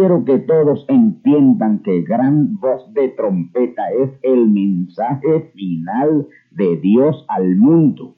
Quiero 0.00 0.24
que 0.24 0.38
todos 0.38 0.86
entiendan 0.88 1.80
que 1.80 2.00
gran 2.00 2.58
voz 2.58 2.90
de 2.94 3.08
trompeta 3.08 3.82
es 3.90 4.08
el 4.22 4.48
mensaje 4.48 5.50
final 5.54 6.26
de 6.52 6.78
Dios 6.78 7.26
al 7.28 7.56
mundo. 7.56 8.14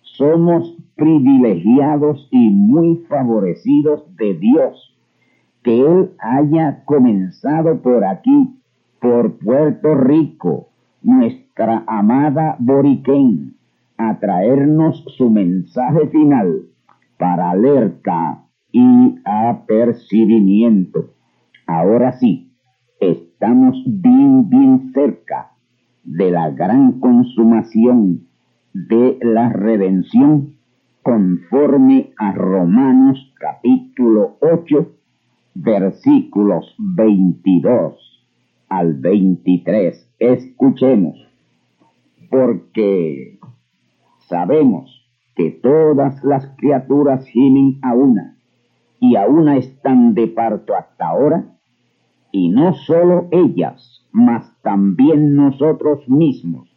Somos 0.00 0.74
privilegiados 0.94 2.26
y 2.30 2.48
muy 2.48 3.04
favorecidos 3.06 4.16
de 4.16 4.32
Dios. 4.32 4.96
Que 5.62 5.78
Él 5.78 6.12
haya 6.20 6.82
comenzado 6.86 7.82
por 7.82 8.02
aquí, 8.06 8.58
por 8.98 9.36
Puerto 9.36 9.94
Rico, 9.94 10.70
nuestra 11.02 11.84
amada 11.86 12.56
Boriquén, 12.58 13.56
a 13.98 14.18
traernos 14.18 15.04
su 15.18 15.28
mensaje 15.28 16.06
final 16.06 16.62
para 17.18 17.50
alerta 17.50 18.42
y 18.72 19.16
apercibimiento. 19.26 21.15
Ahora 21.66 22.12
sí, 22.12 22.52
estamos 23.00 23.82
bien, 23.86 24.48
bien 24.48 24.92
cerca 24.92 25.50
de 26.04 26.30
la 26.30 26.50
gran 26.50 27.00
consumación 27.00 28.28
de 28.72 29.18
la 29.20 29.48
redención 29.48 30.54
conforme 31.02 32.12
a 32.18 32.30
Romanos 32.30 33.32
capítulo 33.40 34.36
8 34.40 34.92
versículos 35.54 36.72
22 36.78 37.96
al 38.68 38.94
23. 38.94 40.08
Escuchemos, 40.20 41.18
porque 42.30 43.40
sabemos 44.28 45.04
que 45.34 45.50
todas 45.50 46.22
las 46.22 46.46
criaturas 46.58 47.26
gimen 47.26 47.80
a 47.82 47.92
una 47.92 48.36
y 49.00 49.16
a 49.16 49.26
una 49.26 49.56
están 49.56 50.14
de 50.14 50.28
parto 50.28 50.76
hasta 50.76 51.08
ahora 51.08 51.55
y 52.32 52.48
no 52.48 52.74
solo 52.74 53.28
ellas, 53.30 54.04
mas 54.12 54.52
también 54.62 55.36
nosotros 55.36 56.08
mismos, 56.08 56.68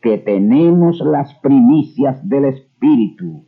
que 0.00 0.18
tenemos 0.18 1.00
las 1.00 1.34
primicias 1.34 2.26
del 2.28 2.46
Espíritu, 2.46 3.44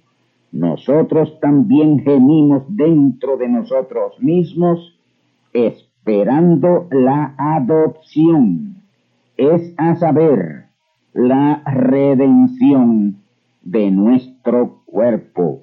nosotros 0.52 1.40
también 1.40 2.00
gemimos 2.00 2.64
dentro 2.68 3.38
de 3.38 3.48
nosotros 3.48 4.20
mismos, 4.20 4.98
esperando 5.54 6.88
la 6.90 7.34
adopción, 7.38 8.76
es 9.38 9.74
a 9.78 9.96
saber, 9.96 10.66
la 11.14 11.62
redención 11.64 13.22
de 13.62 13.90
nuestro 13.90 14.82
cuerpo. 14.84 15.62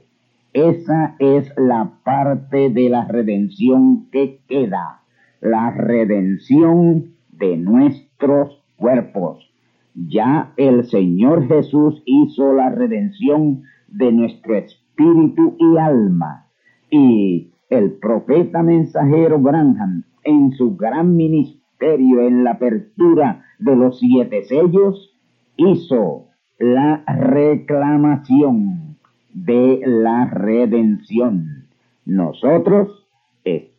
Esa 0.53 1.15
es 1.19 1.53
la 1.57 1.91
parte 2.03 2.69
de 2.71 2.89
la 2.89 3.05
redención 3.05 4.07
que 4.11 4.39
queda 4.47 4.99
la 5.41 5.71
redención 5.71 7.13
de 7.31 7.57
nuestros 7.57 8.61
cuerpos. 8.75 9.49
Ya 9.95 10.53
el 10.57 10.85
Señor 10.85 11.47
Jesús 11.47 12.01
hizo 12.05 12.53
la 12.53 12.69
redención 12.69 13.63
de 13.87 14.11
nuestro 14.11 14.55
espíritu 14.55 15.55
y 15.59 15.77
alma. 15.77 16.45
Y 16.89 17.51
el 17.69 17.93
profeta 17.93 18.63
mensajero 18.63 19.39
Branham, 19.39 20.03
en 20.23 20.51
su 20.53 20.75
gran 20.75 21.15
ministerio 21.15 22.21
en 22.21 22.43
la 22.43 22.51
apertura 22.51 23.43
de 23.59 23.75
los 23.75 23.99
siete 23.99 24.43
sellos, 24.43 25.15
hizo 25.57 26.25
la 26.57 27.03
reclamación 27.07 28.97
de 29.33 29.81
la 29.85 30.25
redención. 30.25 31.67
Nosotros 32.05 33.07
estamos 33.43 33.78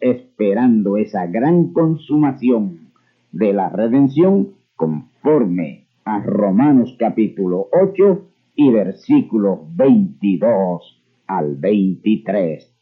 esperando 0.00 0.96
esa 0.96 1.26
gran 1.26 1.74
consumación 1.74 2.92
de 3.32 3.52
la 3.52 3.68
redención 3.68 4.54
conforme 4.76 5.86
a 6.04 6.20
Romanos 6.20 6.96
capítulo 6.98 7.68
8 7.72 8.28
y 8.56 8.70
versículos 8.70 9.60
22 9.76 11.02
al 11.26 11.56
23. 11.56 12.74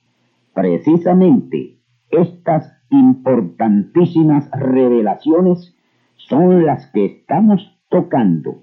Precisamente 0.54 1.78
estas 2.10 2.72
importantísimas 2.90 4.48
revelaciones 4.52 5.76
son 6.16 6.64
las 6.64 6.86
que 6.92 7.04
estamos 7.04 7.80
tocando 7.88 8.62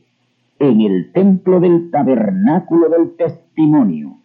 en 0.59 0.79
el 0.79 1.11
templo 1.11 1.59
del 1.59 1.91
tabernáculo 1.91 2.87
del 2.87 3.17
testimonio. 3.17 4.17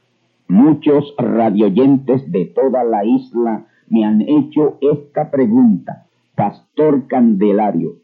Muchos 0.47 1.15
radioyentes 1.19 2.31
de 2.31 2.47
toda 2.47 2.85
la 2.85 3.05
isla 3.05 3.67
me 3.93 4.07
han 4.07 4.23
hecho 4.23 4.79
esta 4.81 5.31
pregunta, 5.31 6.07
Pastor 6.35 7.07
Candelario. 7.09 7.97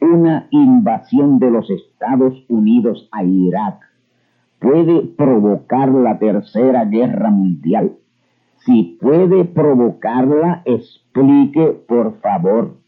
Una 0.00 0.48
invasión 0.50 1.38
de 1.38 1.50
los 1.50 1.68
Estados 1.68 2.46
Unidos 2.48 3.10
a 3.12 3.24
Irak 3.24 3.78
puede 4.58 5.02
provocar 5.02 5.90
la 5.90 6.18
tercera 6.18 6.86
guerra 6.86 7.28
mundial. 7.30 7.92
Si 8.64 8.96
puede 8.98 9.44
provocarla, 9.44 10.62
explique 10.64 11.72
por 11.86 12.20
favor. 12.20 12.78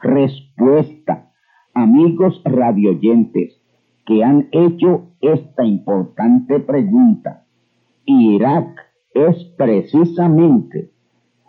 Respuesta. 0.00 1.32
Amigos 1.74 2.40
radioyentes 2.44 3.60
que 4.06 4.22
han 4.22 4.48
hecho 4.52 5.08
esta 5.20 5.64
importante 5.64 6.60
pregunta. 6.60 7.44
Irak 8.04 8.68
es 9.14 9.44
precisamente 9.56 10.91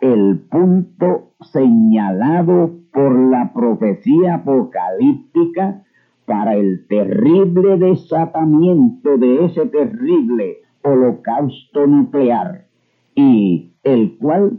el 0.04 0.40
punto 0.50 1.32
señalado 1.40 2.72
por 2.92 3.18
la 3.30 3.54
profecía 3.54 4.34
apocalíptica 4.34 5.82
para 6.26 6.56
el 6.56 6.86
terrible 6.88 7.78
desatamiento 7.78 9.16
de 9.16 9.46
ese 9.46 9.64
terrible 9.66 10.58
holocausto 10.82 11.86
nuclear 11.86 12.66
y 13.14 13.72
el 13.82 14.18
cual 14.18 14.58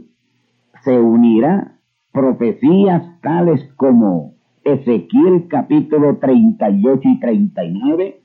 se 0.82 0.98
unirá 0.98 1.78
profecías 2.10 3.04
tales 3.20 3.72
como 3.76 4.34
Ezequiel 4.64 5.46
capítulo 5.46 6.16
38 6.16 7.02
y 7.04 7.20
39, 7.20 8.20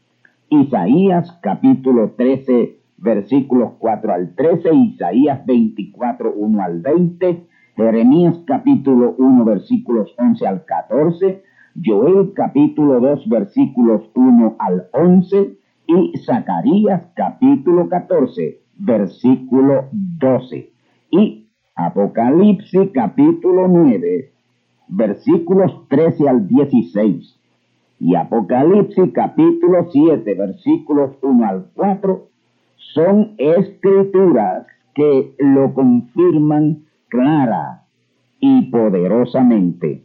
Isaías 0.50 1.40
capítulo 1.44 2.14
13 2.18 2.81
versículos 3.02 3.74
4 3.80 4.14
al 4.14 4.36
13, 4.36 4.74
Isaías 4.74 5.46
24 5.46 6.34
1 6.36 6.64
al 6.64 6.82
20, 6.82 7.48
Jeremías 7.76 8.40
capítulo 8.46 9.16
1 9.18 9.44
versículos 9.44 10.14
11 10.18 10.48
al 10.48 10.66
14, 10.66 11.44
Joel 11.84 12.34
capítulo 12.34 13.00
2 13.00 13.28
versículos 13.28 14.04
1 14.14 14.56
al 14.60 14.88
11 14.94 15.58
y 15.88 16.18
Zacarías 16.18 17.08
capítulo 17.16 17.90
14 17.90 18.60
versículo 18.78 19.86
12 19.92 20.70
y 21.12 21.48
Apocalipsis 21.76 22.90
capítulo 22.94 23.68
9 23.68 24.32
versículos 24.90 25.88
13 25.88 26.30
al 26.30 26.48
16 26.48 27.40
y 28.00 28.16
Apocalipsis 28.16 29.12
capítulo 29.14 29.88
7 29.92 30.36
versículos 30.36 31.18
1 31.22 31.48
al 31.48 31.66
4 31.74 32.31
son 32.94 33.36
escrituras 33.38 34.66
que 34.94 35.36
lo 35.40 35.74
confirman 35.74 36.86
clara 37.10 37.86
y 38.40 38.64
poderosamente. 38.70 40.04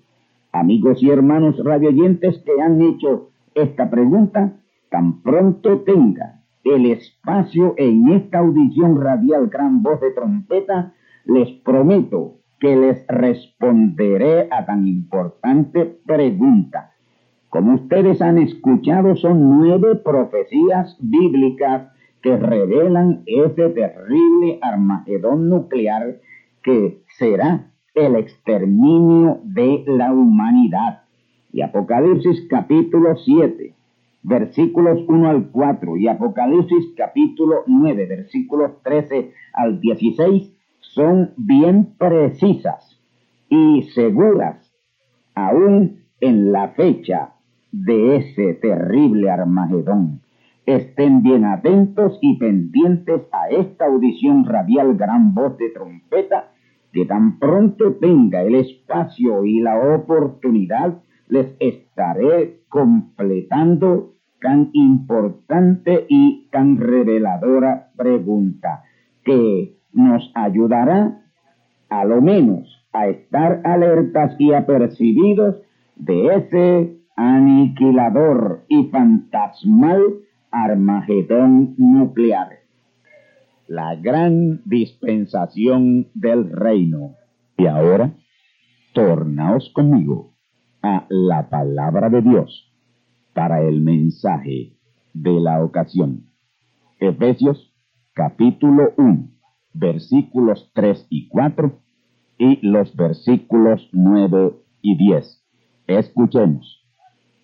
Amigos 0.53 1.03
y 1.03 1.11
hermanos 1.11 1.63
radioyentes 1.63 2.39
que 2.39 2.61
han 2.61 2.81
hecho 2.81 3.31
esta 3.55 3.91
pregunta, 3.91 4.53
tan 4.91 5.23
pronto 5.23 5.81
tenga 5.81 6.43
el 6.65 6.87
espacio 6.87 7.75
en 7.77 8.09
esta 8.09 8.39
audición 8.39 9.01
radial 9.01 9.49
Gran 9.49 9.83
Voz 9.83 10.01
de 10.01 10.13
Trompeta, 10.13 10.95
les 11.25 11.51
prometo 11.61 12.39
que 12.59 12.77
les 12.77 13.07
responderé 13.09 14.49
a 14.51 14.65
tan 14.65 14.87
importante 14.87 15.99
pregunta. 16.07 16.93
Como 17.49 17.75
ustedes 17.75 18.21
han 18.23 18.39
escuchado, 18.39 19.17
son 19.17 19.59
nueve 19.59 19.97
profecías 19.97 20.97
bíblicas 21.01 21.89
que 22.27 22.37
revelan 22.37 23.23
ese 23.25 23.69
terrible 23.71 24.59
armagedón 24.61 25.49
nuclear 25.49 26.17
que 26.61 27.05
será 27.19 27.71
el 27.95 28.17
exterminio 28.17 29.39
de 29.45 29.85
la 29.87 30.13
humanidad. 30.13 31.03
Y 31.53 31.63
Apocalipsis 31.63 32.49
capítulo 32.51 33.15
7, 33.17 33.73
versículos 34.25 35.05
1 35.07 35.29
al 35.29 35.51
4 35.53 35.99
y 35.99 36.09
Apocalipsis 36.09 36.95
capítulo 36.97 37.63
9, 37.69 38.07
versículos 38.07 38.73
13 38.83 39.33
al 39.53 39.81
16 39.81 40.53
son 40.81 41.33
bien 41.37 41.95
precisas 41.97 43.01
y 43.49 43.83
seguras 43.95 44.75
aún 45.37 46.01
en 46.21 46.51
la 46.51 46.71
fecha 46.71 47.35
de 47.71 48.17
ese 48.17 48.55
terrible 48.55 49.31
Armagedón. 49.31 50.26
Estén 50.67 51.23
bien 51.23 51.45
atentos 51.45 52.19
y 52.21 52.39
pendientes 52.39 53.23
a 53.31 53.49
esta 53.51 53.87
audición 53.87 54.45
radial 54.45 54.97
gran 54.97 55.33
voz 55.33 55.57
de 55.59 55.71
trompeta 55.71 56.51
que 56.93 57.05
tan 57.05 57.39
pronto 57.39 57.95
tenga 58.01 58.43
el 58.43 58.57
espacio 58.57 59.45
y 59.45 59.61
la 59.61 59.95
oportunidad, 59.95 60.99
les 61.29 61.55
estaré 61.61 62.63
completando 62.69 64.15
tan 64.41 64.71
importante 64.73 66.05
y 66.09 66.49
tan 66.51 66.79
reveladora 66.79 67.93
pregunta 67.97 68.83
que 69.25 69.77
nos 69.93 70.33
ayudará 70.35 71.23
a 71.91 72.05
lo 72.05 72.21
menos 72.21 72.85
a 72.93 73.07
estar 73.07 73.61
alertas 73.65 74.35
y 74.41 74.53
apercibidos 74.53 75.63
de 75.95 76.35
ese 76.35 76.97
aniquilador 77.15 78.65
y 78.69 78.85
fantasmal 78.89 80.26
Armagedón 80.65 81.75
nuclear 81.77 82.49
la 83.69 83.95
gran 83.97 84.63
dispensación 84.65 86.09
del 86.15 86.51
reino. 86.51 87.17
Y 87.59 87.67
ahora, 87.67 88.17
tornaos 88.95 89.71
conmigo 89.75 90.35
a 90.83 91.07
la 91.11 91.51
palabra 91.51 92.09
de 92.09 92.23
Dios 92.23 92.73
para 93.35 93.61
el 93.61 93.83
mensaje 93.83 94.77
de 95.13 95.41
la 95.41 95.63
ocasión. 95.63 96.31
Efesios 97.01 97.75
capítulo 98.15 98.95
1, 98.97 99.29
versículos 99.75 100.71
3 100.75 101.07
y 101.11 101.29
4 101.29 101.83
y 102.39 102.67
los 102.67 102.97
versículos 102.97 103.91
9 103.93 104.55
y 104.81 104.97
10. 104.97 105.45
Escuchemos. 105.87 106.86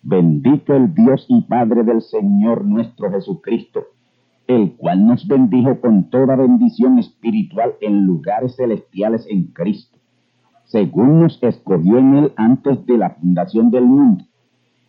Bendito 0.03 0.75
el 0.75 0.93
Dios 0.93 1.25
y 1.29 1.41
Padre 1.41 1.83
del 1.83 2.01
Señor 2.01 2.65
nuestro 2.65 3.11
Jesucristo 3.11 3.87
el 4.47 4.73
cual 4.73 5.05
nos 5.05 5.27
bendijo 5.27 5.79
con 5.79 6.09
toda 6.09 6.35
bendición 6.35 6.99
espiritual 6.99 7.75
en 7.81 8.05
lugares 8.05 8.55
celestiales 8.55 9.25
en 9.29 9.45
Cristo, 9.45 9.97
según 10.65 11.21
nos 11.21 11.41
escogió 11.41 11.97
en 11.97 12.15
él 12.15 12.33
antes 12.35 12.85
de 12.85 12.97
la 12.97 13.11
fundación 13.11 13.71
del 13.71 13.85
mundo, 13.85 14.25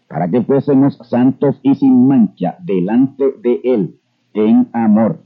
para 0.08 0.28
que 0.28 0.42
fuésemos 0.42 0.98
santos 1.02 1.58
y 1.62 1.74
sin 1.76 2.06
mancha 2.08 2.56
delante 2.60 3.32
de 3.42 3.60
él 3.64 4.00
en 4.32 4.68
amor, 4.72 5.20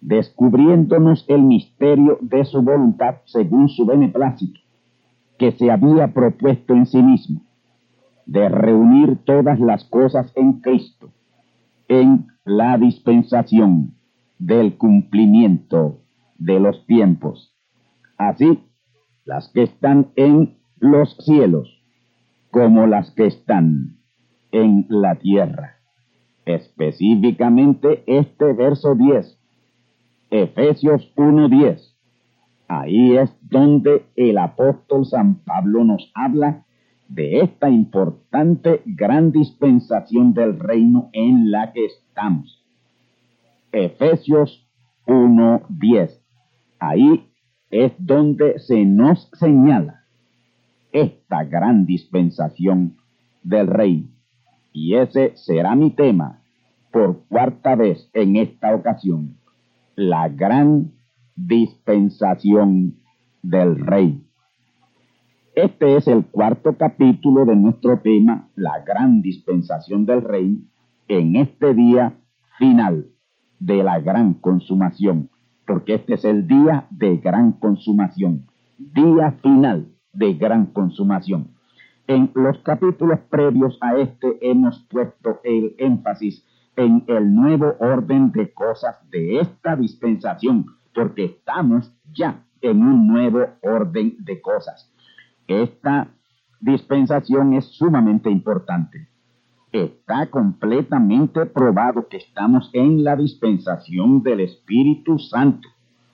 descubriéndonos 0.00 1.24
el 1.28 1.42
misterio 1.42 2.18
de 2.20 2.44
su 2.44 2.62
voluntad 2.62 3.16
según 3.24 3.68
su 3.68 3.84
beneplácito, 3.86 4.60
que 5.36 5.52
se 5.52 5.70
había 5.70 6.12
propuesto 6.12 6.74
en 6.74 6.86
sí 6.86 7.02
mismo, 7.02 7.40
de 8.26 8.48
reunir 8.48 9.18
todas 9.24 9.58
las 9.60 9.84
cosas 9.84 10.32
en 10.36 10.60
Cristo, 10.60 11.12
en 11.88 12.28
la 12.44 12.78
dispensación 12.78 13.94
del 14.38 14.76
cumplimiento 14.76 16.00
de 16.38 16.60
los 16.60 16.86
tiempos. 16.86 17.54
Así, 18.16 18.60
las 19.24 19.48
que 19.52 19.62
están 19.62 20.10
en 20.16 20.58
los 20.78 21.16
cielos 21.18 21.80
como 22.50 22.86
las 22.86 23.10
que 23.12 23.26
están 23.26 23.98
en 24.50 24.86
la 24.88 25.16
tierra. 25.16 25.76
Específicamente 26.44 28.02
este 28.06 28.52
verso 28.52 28.94
10, 28.94 29.38
Efesios 30.30 31.12
1.10. 31.16 31.94
Ahí 32.68 33.16
es 33.16 33.30
donde 33.42 34.06
el 34.16 34.38
apóstol 34.38 35.04
San 35.04 35.36
Pablo 35.44 35.84
nos 35.84 36.10
habla 36.14 36.64
de 37.10 37.40
esta 37.40 37.68
importante 37.68 38.82
gran 38.86 39.32
dispensación 39.32 40.32
del 40.32 40.58
reino 40.60 41.10
en 41.12 41.50
la 41.50 41.72
que 41.72 41.84
estamos. 41.84 42.64
Efesios 43.72 44.64
1.10. 45.06 46.20
Ahí 46.78 47.26
es 47.68 47.92
donde 47.98 48.60
se 48.60 48.84
nos 48.84 49.28
señala 49.32 50.04
esta 50.92 51.42
gran 51.44 51.84
dispensación 51.84 52.96
del 53.42 53.66
reino. 53.66 54.08
Y 54.72 54.94
ese 54.94 55.36
será 55.36 55.74
mi 55.74 55.90
tema 55.90 56.42
por 56.92 57.24
cuarta 57.26 57.74
vez 57.74 58.08
en 58.14 58.36
esta 58.36 58.72
ocasión. 58.72 59.36
La 59.96 60.28
gran 60.28 60.92
dispensación 61.34 63.00
del 63.42 63.80
reino. 63.80 64.29
Este 65.62 65.94
es 65.94 66.08
el 66.08 66.24
cuarto 66.24 66.72
capítulo 66.78 67.44
de 67.44 67.54
nuestro 67.54 67.98
tema, 67.98 68.48
la 68.56 68.80
gran 68.80 69.20
dispensación 69.20 70.06
del 70.06 70.22
reino, 70.22 70.60
en 71.06 71.36
este 71.36 71.74
día 71.74 72.14
final 72.56 73.08
de 73.58 73.82
la 73.82 74.00
gran 74.00 74.32
consumación, 74.32 75.28
porque 75.66 75.96
este 75.96 76.14
es 76.14 76.24
el 76.24 76.46
día 76.46 76.86
de 76.88 77.18
gran 77.18 77.52
consumación, 77.52 78.46
día 78.78 79.32
final 79.42 79.88
de 80.14 80.32
gran 80.32 80.64
consumación. 80.64 81.48
En 82.06 82.30
los 82.34 82.56
capítulos 82.60 83.18
previos 83.28 83.76
a 83.82 83.98
este 83.98 84.38
hemos 84.40 84.82
puesto 84.90 85.40
el 85.44 85.74
énfasis 85.76 86.42
en 86.76 87.04
el 87.06 87.34
nuevo 87.34 87.74
orden 87.80 88.32
de 88.32 88.50
cosas 88.54 88.96
de 89.10 89.40
esta 89.40 89.76
dispensación, 89.76 90.64
porque 90.94 91.26
estamos 91.26 91.94
ya 92.10 92.46
en 92.62 92.82
un 92.82 93.06
nuevo 93.06 93.44
orden 93.60 94.16
de 94.20 94.40
cosas. 94.40 94.90
Esta 95.50 96.06
dispensación 96.60 97.54
es 97.54 97.64
sumamente 97.64 98.30
importante. 98.30 99.08
Está 99.72 100.26
completamente 100.30 101.44
probado 101.44 102.06
que 102.06 102.18
estamos 102.18 102.70
en 102.72 103.02
la 103.02 103.16
dispensación 103.16 104.22
del 104.22 104.38
Espíritu 104.38 105.18
Santo 105.18 105.68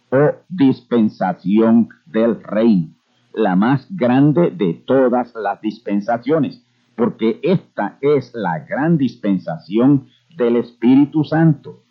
o 0.08 0.30
dispensación 0.48 1.90
del 2.06 2.42
reino, 2.42 2.94
la 3.34 3.56
más 3.56 3.86
grande 3.90 4.50
de 4.50 4.72
todas 4.72 5.34
las 5.34 5.60
dispensaciones, 5.60 6.64
porque 6.94 7.38
esta 7.42 7.98
es 8.00 8.32
la 8.34 8.60
gran 8.60 8.96
dispensación 8.96 10.06
del 10.34 10.56
Espíritu 10.56 11.24
Santo, 11.24 11.82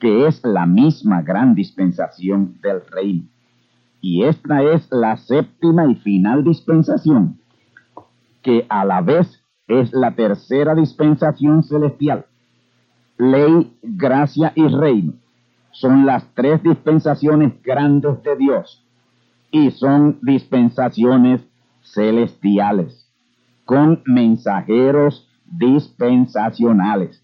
que 0.00 0.26
es 0.26 0.42
la 0.42 0.66
misma 0.66 1.22
gran 1.22 1.54
dispensación 1.54 2.60
del 2.60 2.84
reino. 2.90 3.31
Y 4.02 4.24
esta 4.24 4.62
es 4.62 4.86
la 4.90 5.16
séptima 5.16 5.86
y 5.86 5.94
final 5.94 6.44
dispensación, 6.44 7.40
que 8.42 8.66
a 8.68 8.84
la 8.84 9.00
vez 9.00 9.42
es 9.66 9.94
la 9.94 10.14
tercera 10.14 10.74
dispensación 10.74 11.62
celestial. 11.62 12.26
Ley, 13.16 13.72
gracia 13.82 14.52
y 14.54 14.66
reino 14.66 15.14
son 15.70 16.04
las 16.04 16.26
tres 16.34 16.62
dispensaciones 16.62 17.54
grandes 17.62 18.22
de 18.22 18.36
Dios 18.36 18.84
y 19.50 19.70
son 19.70 20.18
dispensaciones 20.22 21.40
celestiales 21.82 23.08
con 23.64 24.02
mensajeros 24.04 25.28
dispensacionales. 25.46 27.22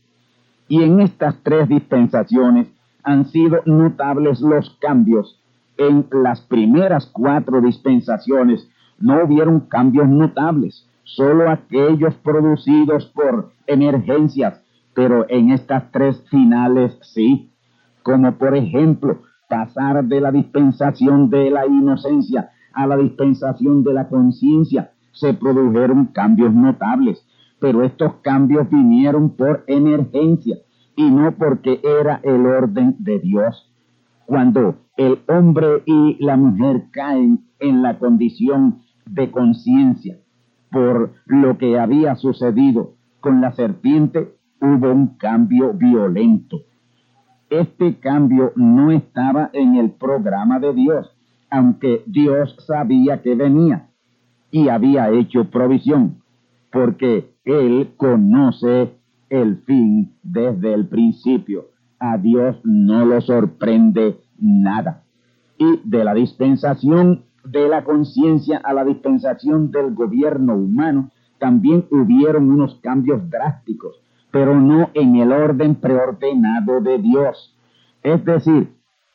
Y 0.69 0.83
en 0.83 1.01
estas 1.01 1.37
tres 1.43 1.69
dispensaciones 1.69 2.69
han 3.03 3.27
sido 3.27 3.61
notables 3.65 4.41
los 4.41 4.71
cambios. 4.81 5.38
En 5.79 6.07
las 6.11 6.41
primeras 6.41 7.07
cuatro 7.07 7.61
dispensaciones 7.61 8.69
no 8.99 9.23
hubieron 9.25 9.61
cambios 9.61 10.09
notables, 10.09 10.89
solo 11.05 11.49
aquellos 11.49 12.17
producidos 12.17 13.07
por 13.07 13.53
emergencias, 13.69 14.61
pero 14.93 15.25
en 15.29 15.53
estas 15.53 15.91
tres 15.93 16.21
finales 16.31 16.99
sí, 17.03 17.53
como 18.03 18.33
por 18.33 18.57
ejemplo 18.57 19.23
pasar 19.49 20.05
de 20.05 20.21
la 20.21 20.33
dispensación 20.33 21.31
de 21.31 21.51
la 21.51 21.65
inocencia 21.67 22.51
a 22.73 22.87
la 22.87 22.97
dispensación 22.97 23.85
de 23.85 23.95
la 23.95 24.09
conciencia, 24.09 24.91
se 25.13 25.33
produjeron 25.33 26.07
cambios 26.07 26.53
notables, 26.53 27.25
pero 27.61 27.85
estos 27.85 28.15
cambios 28.23 28.69
vinieron 28.69 29.31
por 29.31 29.63
emergencia 29.69 30.57
y 30.97 31.09
no 31.11 31.33
porque 31.37 31.81
era 31.85 32.21
el 32.25 32.47
orden 32.47 32.97
de 32.99 33.21
Dios. 33.21 33.68
Cuando 34.29 34.75
el 34.99 35.21
hombre 35.27 35.83
y 35.87 36.23
la 36.23 36.37
mujer 36.37 36.91
caen 36.91 37.47
en 37.61 37.81
la 37.81 37.99
condición 37.99 38.83
de 39.07 39.31
conciencia 39.31 40.19
por 40.71 41.15
lo 41.25 41.57
que 41.57 41.79
había 41.79 42.15
sucedido 42.15 42.93
con 43.21 43.41
la 43.41 43.53
serpiente, 43.53 44.35
hubo 44.61 44.93
un 44.93 45.17
cambio 45.17 45.73
violento. 45.73 46.59
Este 47.49 48.01
cambio 48.01 48.53
no 48.55 48.91
estaba 48.91 49.49
en 49.55 49.77
el 49.77 49.93
programa 49.93 50.61
de 50.61 50.75
Dios, 50.75 51.11
aunque 51.49 52.03
Dios 52.05 52.55
sabía 52.67 53.23
que 53.23 53.35
venía 53.35 53.89
y 54.51 54.69
había 54.69 55.09
hecho 55.09 55.49
provisión, 55.49 56.19
porque 56.71 57.33
Él 57.47 57.95
conoce 57.97 58.93
el 59.31 59.63
fin 59.63 60.19
desde 60.23 60.75
el 60.75 60.87
principio. 60.87 61.78
A 62.01 62.17
Dios 62.19 62.57
no 62.65 63.05
lo 63.05 63.21
sorprende 63.21 64.21
nada. 64.39 65.03
Y 65.59 65.81
de 65.85 66.05
la 66.05 66.15
dispensación 66.15 67.25
de 67.45 67.69
la 67.69 67.83
conciencia 67.83 68.61
a 68.63 68.73
la 68.73 68.85
dispensación 68.85 69.71
del 69.71 69.95
gobierno 69.95 70.55
humano, 70.55 71.11
también 71.39 71.87
hubieron 71.91 72.51
unos 72.51 72.77
cambios 72.83 73.29
drásticos, 73.31 73.97
pero 74.31 74.61
no 74.61 74.91
en 74.95 75.17
el 75.17 75.33
orden 75.33 75.77
preordenado 75.77 76.81
de 76.81 76.99
Dios. 76.99 77.57
Es 78.03 78.25
decir, 78.25 78.75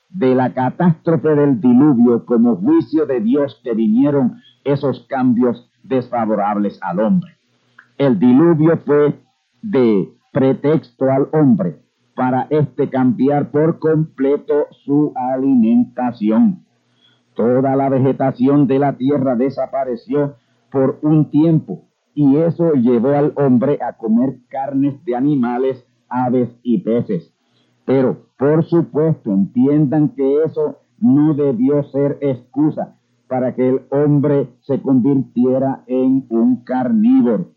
de 0.10 0.36
la 0.36 0.54
catástrofe 0.54 1.30
del 1.30 1.60
diluvio 1.60 2.26
como 2.26 2.56
juicio 2.56 3.06
de 3.06 3.20
Dios 3.20 3.60
que 3.64 3.74
vinieron 3.74 4.42
esos 4.64 5.06
cambios 5.08 5.70
desfavorables 5.84 6.80
al 6.82 7.00
hombre. 7.00 7.34
El 7.98 8.20
diluvio 8.20 8.78
fue 8.86 9.20
de 9.62 10.10
pretexto 10.32 11.06
al 11.12 11.28
hombre 11.34 11.83
para 12.16 12.48
este 12.50 12.90
cambiar 12.90 13.52
por 13.52 13.80
completo 13.80 14.68
su 14.86 15.14
alimentación. 15.16 16.66
Toda 17.36 17.76
la 17.76 17.90
vegetación 17.90 18.68
de 18.68 18.80
la 18.80 18.94
tierra 18.94 19.36
desapareció 19.36 20.36
por 20.72 21.00
un 21.02 21.30
tiempo 21.30 21.86
y 22.14 22.38
eso 22.38 22.74
llevó 22.74 23.10
al 23.10 23.34
hombre 23.36 23.80
a 23.82 23.94
comer 23.94 24.38
carnes 24.50 25.04
de 25.06 25.16
animales, 25.16 25.86
aves 26.10 26.50
y 26.62 26.80
peces. 26.80 27.34
Pero, 27.86 28.28
por 28.38 28.64
supuesto, 28.66 29.32
entiendan 29.32 30.10
que 30.10 30.44
eso 30.44 30.78
no 31.00 31.34
debió 31.34 31.84
ser 31.84 32.18
excusa 32.22 32.96
para 33.28 33.56
que 33.56 33.68
el 33.68 33.82
hombre 33.90 34.50
se 34.62 34.82
convirtiera 34.82 35.84
en 35.88 36.26
un 36.30 36.64
carnívoro. 36.64 37.48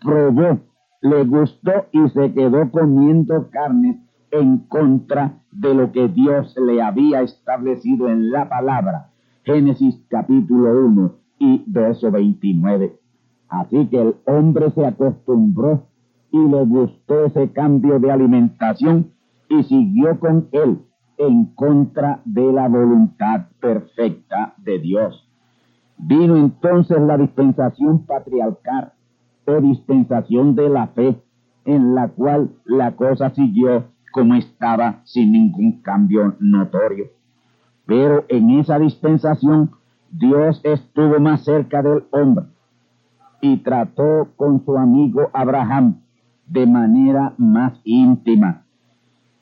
Probó, 0.00 0.60
le 1.02 1.24
gustó 1.24 1.86
y 1.90 2.08
se 2.10 2.32
quedó 2.32 2.70
comiendo 2.70 3.50
carnes 3.50 3.96
en 4.30 4.58
contra 4.68 5.34
de 5.50 5.74
lo 5.74 5.90
que 5.90 6.08
Dios 6.08 6.56
le 6.56 6.80
había 6.80 7.22
establecido 7.22 8.08
en 8.08 8.30
la 8.30 8.48
palabra. 8.48 9.10
Génesis 9.44 10.00
capítulo 10.08 10.86
1 10.86 11.12
y 11.40 11.64
verso 11.66 12.10
29. 12.12 12.96
Así 13.48 13.86
que 13.88 14.00
el 14.00 14.14
hombre 14.26 14.70
se 14.70 14.86
acostumbró 14.86 15.88
y 16.30 16.38
le 16.38 16.64
gustó 16.64 17.24
ese 17.26 17.50
cambio 17.50 17.98
de 17.98 18.12
alimentación 18.12 19.10
y 19.48 19.64
siguió 19.64 20.20
con 20.20 20.48
él 20.52 20.82
en 21.18 21.46
contra 21.46 22.22
de 22.24 22.52
la 22.52 22.68
voluntad 22.68 23.48
perfecta 23.60 24.54
de 24.56 24.78
Dios. 24.78 25.28
Vino 25.98 26.36
entonces 26.36 26.98
la 27.00 27.18
dispensación 27.18 28.06
patriarcal 28.06 28.92
o 29.46 29.60
dispensación 29.60 30.54
de 30.54 30.68
la 30.68 30.88
fe, 30.88 31.20
en 31.64 31.94
la 31.94 32.08
cual 32.08 32.50
la 32.64 32.92
cosa 32.92 33.30
siguió 33.30 33.84
como 34.12 34.34
estaba 34.34 35.00
sin 35.04 35.32
ningún 35.32 35.80
cambio 35.82 36.36
notorio. 36.38 37.06
Pero 37.86 38.24
en 38.28 38.50
esa 38.50 38.78
dispensación 38.78 39.70
Dios 40.10 40.60
estuvo 40.64 41.18
más 41.20 41.44
cerca 41.44 41.82
del 41.82 42.04
hombre 42.10 42.44
y 43.40 43.56
trató 43.58 44.28
con 44.36 44.64
su 44.64 44.76
amigo 44.76 45.30
Abraham 45.32 46.02
de 46.46 46.66
manera 46.66 47.34
más 47.38 47.80
íntima 47.84 48.62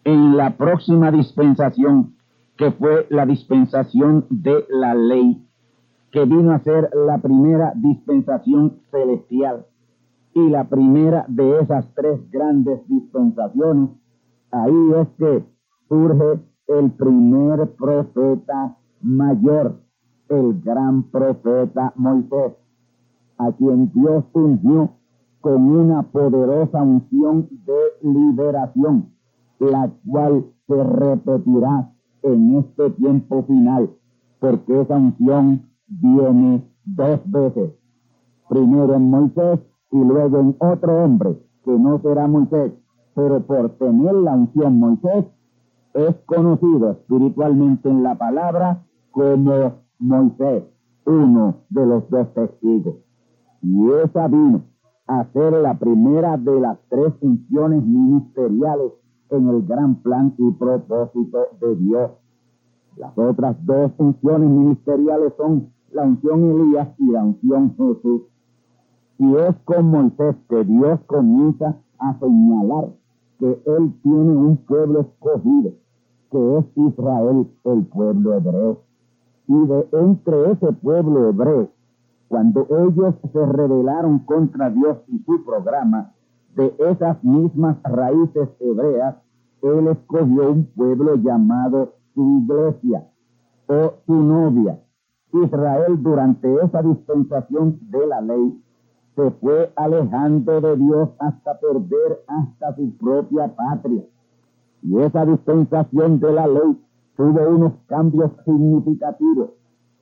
en 0.04 0.36
la 0.36 0.56
próxima 0.56 1.10
dispensación, 1.10 2.14
que 2.56 2.70
fue 2.72 3.06
la 3.10 3.26
dispensación 3.26 4.26
de 4.30 4.64
la 4.68 4.94
ley, 4.94 5.46
que 6.10 6.24
vino 6.24 6.52
a 6.52 6.60
ser 6.60 6.90
la 7.06 7.18
primera 7.18 7.72
dispensación 7.76 8.80
celestial 8.90 9.66
y 10.34 10.48
la 10.48 10.68
primera 10.68 11.24
de 11.28 11.60
esas 11.60 11.86
tres 11.94 12.20
grandes 12.30 12.86
dispensaciones, 12.88 13.90
ahí 14.50 14.92
es 15.00 15.08
que 15.18 15.44
surge 15.88 16.40
el 16.68 16.90
primer 16.92 17.74
profeta 17.76 18.76
mayor, 19.00 19.80
el 20.28 20.60
gran 20.60 21.04
profeta 21.10 21.92
Moisés, 21.96 22.52
a 23.38 23.52
quien 23.52 23.90
Dios 23.92 24.24
ungió 24.32 24.90
con 25.40 25.62
una 25.62 26.02
poderosa 26.02 26.82
unción 26.82 27.48
de 27.64 28.08
liberación 28.08 29.10
la 29.60 29.92
cual 30.06 30.46
se 30.66 30.82
repetirá 30.82 31.92
en 32.22 32.56
este 32.56 32.90
tiempo 32.90 33.44
final, 33.44 33.90
porque 34.40 34.80
esa 34.80 34.96
unción 34.96 35.70
viene 35.86 36.64
dos 36.84 37.20
veces, 37.26 37.72
primero 38.48 38.94
en 38.94 39.10
Moisés 39.10 39.60
y 39.92 39.98
luego 39.98 40.38
en 40.38 40.56
otro 40.58 41.04
hombre, 41.04 41.36
que 41.64 41.72
no 41.72 42.00
será 42.00 42.26
Moisés, 42.26 42.72
pero 43.14 43.40
por 43.46 43.70
tener 43.78 44.14
la 44.14 44.34
unción 44.34 44.78
Moisés, 44.78 45.26
es 45.94 46.14
conocido 46.26 46.92
espiritualmente 46.92 47.88
en 47.88 48.02
la 48.02 48.16
palabra 48.16 48.82
como 49.10 49.72
Moisés, 49.98 50.64
uno 51.06 51.56
de 51.68 51.86
los 51.86 52.08
dos 52.08 52.32
testigos. 52.34 52.96
Y 53.62 53.90
esa 54.04 54.28
vino 54.28 54.62
a 55.06 55.24
ser 55.32 55.52
la 55.54 55.78
primera 55.78 56.36
de 56.36 56.60
las 56.60 56.78
tres 56.88 57.12
unciones 57.20 57.84
ministeriales 57.84 58.92
en 59.30 59.48
el 59.48 59.66
gran 59.66 59.96
plan 59.96 60.34
y 60.38 60.50
propósito 60.52 61.46
de 61.60 61.76
Dios. 61.76 62.10
Las 62.96 63.16
otras 63.18 63.56
dos 63.64 63.92
funciones 63.96 64.48
ministeriales 64.48 65.32
son 65.36 65.72
la 65.92 66.04
unción 66.04 66.50
Elías 66.50 66.88
y 66.98 67.10
la 67.10 67.24
unción 67.24 67.70
Jesús. 67.76 68.22
Y 69.20 69.36
es 69.36 69.54
con 69.66 69.90
Moisés 69.90 70.34
que 70.48 70.64
Dios 70.64 70.98
comienza 71.06 71.76
a 71.98 72.18
señalar 72.18 72.88
que 73.38 73.62
Él 73.66 73.92
tiene 74.02 74.34
un 74.34 74.56
pueblo 74.66 75.00
escogido, 75.02 75.72
que 76.30 76.56
es 76.56 76.64
Israel, 76.74 77.46
el 77.64 77.84
pueblo 77.84 78.32
hebreo. 78.32 78.80
Y 79.46 79.66
de 79.66 79.88
entre 79.92 80.52
ese 80.52 80.72
pueblo 80.72 81.28
hebreo, 81.28 81.68
cuando 82.28 82.66
ellos 82.70 83.14
se 83.30 83.44
rebelaron 83.44 84.20
contra 84.20 84.70
Dios 84.70 84.96
y 85.08 85.18
su 85.24 85.44
programa, 85.44 86.14
de 86.56 86.74
esas 86.78 87.22
mismas 87.22 87.76
raíces 87.82 88.48
hebreas, 88.58 89.16
él 89.60 89.88
escogió 89.88 90.50
un 90.50 90.64
pueblo 90.74 91.16
llamado 91.16 91.92
su 92.14 92.42
iglesia 92.42 93.06
o 93.66 93.92
su 94.06 94.14
novia. 94.14 94.80
Israel 95.34 96.02
durante 96.02 96.54
esa 96.64 96.80
dispensación 96.80 97.78
de 97.82 98.06
la 98.06 98.22
ley 98.22 98.62
se 99.20 99.30
fue 99.32 99.72
alejando 99.76 100.60
de 100.60 100.76
Dios 100.76 101.10
hasta 101.18 101.58
perder 101.60 102.24
hasta 102.26 102.74
su 102.76 102.96
propia 102.96 103.54
patria. 103.54 104.02
Y 104.82 104.98
esa 104.98 105.26
dispensación 105.26 106.20
de 106.20 106.32
la 106.32 106.46
ley 106.46 106.80
tuvo 107.16 107.48
unos 107.50 107.72
cambios 107.86 108.30
significativos 108.44 109.50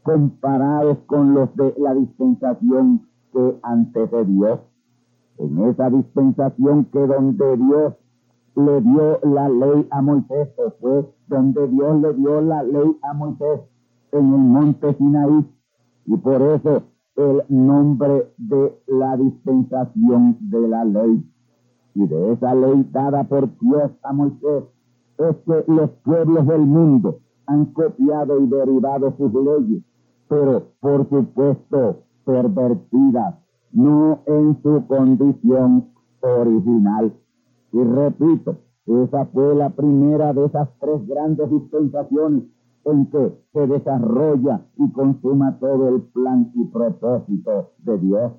comparados 0.02 0.98
con 1.06 1.34
los 1.34 1.54
de 1.56 1.74
la 1.78 1.94
dispensación 1.94 3.08
que 3.32 3.58
antecedió. 3.62 4.60
En 5.38 5.58
esa 5.66 5.90
dispensación 5.90 6.84
que 6.86 7.00
donde 7.06 7.56
Dios 7.56 7.94
le 8.54 8.80
dio 8.80 9.18
la 9.22 9.48
ley 9.48 9.86
a 9.90 10.00
Moisés, 10.02 10.48
fue 10.80 11.12
donde 11.26 11.68
Dios 11.68 12.00
le 12.00 12.14
dio 12.14 12.40
la 12.40 12.62
ley 12.62 12.96
a 13.02 13.14
Moisés 13.14 13.60
en 14.12 14.32
el 14.32 14.40
monte 14.40 14.94
Sinaí. 14.94 15.44
Y 16.06 16.16
por 16.16 16.40
eso 16.40 16.82
el 17.18 17.42
nombre 17.48 18.32
de 18.38 18.78
la 18.86 19.16
dispensación 19.16 20.38
de 20.40 20.68
la 20.68 20.84
ley. 20.84 21.24
Y 21.94 22.06
de 22.06 22.32
esa 22.32 22.54
ley 22.54 22.88
dada 22.92 23.24
por 23.24 23.48
Dios 23.58 23.90
a 24.04 24.12
Moisés 24.12 24.64
es 25.18 25.36
que 25.44 25.64
los 25.66 25.90
pueblos 26.04 26.46
del 26.46 26.60
mundo 26.60 27.18
han 27.46 27.66
copiado 27.72 28.40
y 28.40 28.46
derivado 28.46 29.16
sus 29.16 29.32
leyes, 29.34 29.82
pero 30.28 30.62
por 30.80 31.08
supuesto 31.08 32.02
pervertidas, 32.24 33.34
no 33.72 34.20
en 34.26 34.62
su 34.62 34.86
condición 34.86 35.88
original. 36.20 37.12
Y 37.72 37.82
repito, 37.82 38.58
esa 38.86 39.26
fue 39.26 39.56
la 39.56 39.70
primera 39.70 40.32
de 40.32 40.44
esas 40.44 40.68
tres 40.78 41.04
grandes 41.08 41.50
dispensaciones 41.50 42.44
en 42.90 43.06
que 43.06 43.32
se 43.52 43.66
desarrolla 43.66 44.62
y 44.76 44.90
consuma 44.92 45.58
todo 45.58 45.88
el 45.88 46.02
plan 46.02 46.50
y 46.54 46.64
propósito 46.64 47.72
de 47.78 47.98
Dios. 47.98 48.32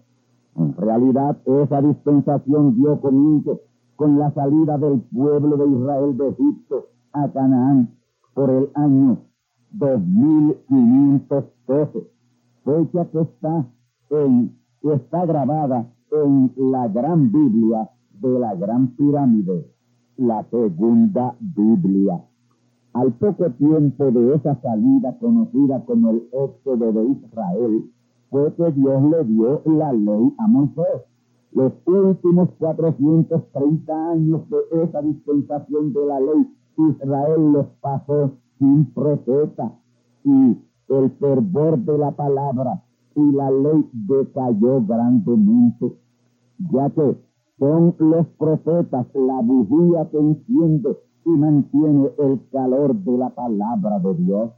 En 0.56 0.74
realidad, 0.76 1.38
esa 1.46 1.82
dispensación 1.82 2.76
dio 2.76 3.00
comienzo 3.00 3.62
con 3.96 4.18
la 4.18 4.34
salida 4.34 4.78
del 4.78 5.02
pueblo 5.02 5.58
de 5.58 5.68
Israel 5.68 6.18
de 6.18 6.30
Egipto 6.30 6.88
a 7.14 7.28
Canaán 7.30 7.96
por 8.34 8.50
el 8.50 8.70
año 8.76 9.20
2512, 9.72 12.08
fecha 12.64 13.06
que 13.12 13.22
está, 13.22 13.66
en, 14.10 14.58
está 14.82 15.26
grabada 15.26 15.92
en 16.12 16.52
la 16.56 16.88
gran 16.88 17.32
Biblia 17.32 17.90
de 18.14 18.40
la 18.40 18.56
gran 18.56 18.96
pirámide, 18.96 19.72
la 20.18 20.44
segunda 20.50 21.36
Biblia. 21.40 22.24
Al 22.94 23.14
poco 23.14 23.52
tiempo 23.52 24.12
de 24.12 24.36
esa 24.36 24.60
salida 24.62 25.16
conocida 25.20 25.86
como 25.86 26.10
el 26.10 26.28
éxodo 26.32 26.92
de 26.92 27.06
Israel, 27.06 27.92
fue 28.32 28.54
que 28.56 28.72
Dios 28.72 29.04
le 29.04 29.24
dio 29.26 29.62
la 29.66 29.94
ley 29.94 30.34
a 30.40 30.48
Moisés. 30.48 31.04
Los 31.52 31.74
últimos 31.86 32.50
430 32.58 34.12
años 34.12 34.42
de 34.50 34.84
esa 34.84 35.02
dispensación 35.02 35.94
de 35.94 36.06
la 36.06 36.20
ley, 36.20 36.48
Israel 36.78 37.52
los 37.54 37.68
pasó 37.82 38.32
sin 38.58 38.86
profeta 38.94 39.72
y 40.24 40.58
el 40.90 41.12
fervor 41.20 41.78
de 41.80 41.98
la 41.98 42.12
palabra 42.12 42.84
y 43.16 43.32
la 43.32 43.52
ley 43.52 43.88
decayó 43.94 44.84
grandemente, 44.86 45.94
ya 46.72 46.90
que 46.90 47.18
son 47.60 47.96
los 48.00 48.26
profetas 48.38 49.06
la 49.14 49.42
bujía 49.42 50.10
que 50.10 50.18
enciende 50.18 50.98
y 51.30 51.38
mantiene 51.38 52.10
el 52.18 52.42
calor 52.52 52.96
de 52.96 53.18
la 53.18 53.30
palabra 53.30 54.00
de 54.00 54.14
Dios. 54.16 54.52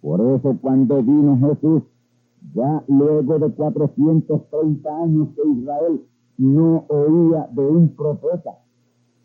Por 0.00 0.20
eso 0.20 0.56
cuando 0.60 1.02
vino 1.02 1.36
Jesús, 1.38 1.82
ya 2.54 2.84
luego 2.88 3.38
de 3.38 3.52
430 3.52 5.02
años 5.02 5.28
que 5.34 5.48
Israel 5.48 6.02
no 6.38 6.84
oía 6.88 7.48
de 7.52 7.66
un 7.66 7.94
profeta, 7.94 8.58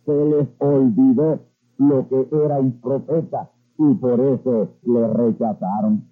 se 0.05 0.25
les 0.25 0.49
olvidó 0.59 1.39
lo 1.77 2.07
que 2.09 2.27
era 2.31 2.59
un 2.59 2.73
profeta 2.81 3.49
y 3.77 3.93
por 3.95 4.19
eso 4.19 4.67
le 4.83 5.07
rechazaron. 5.07 6.03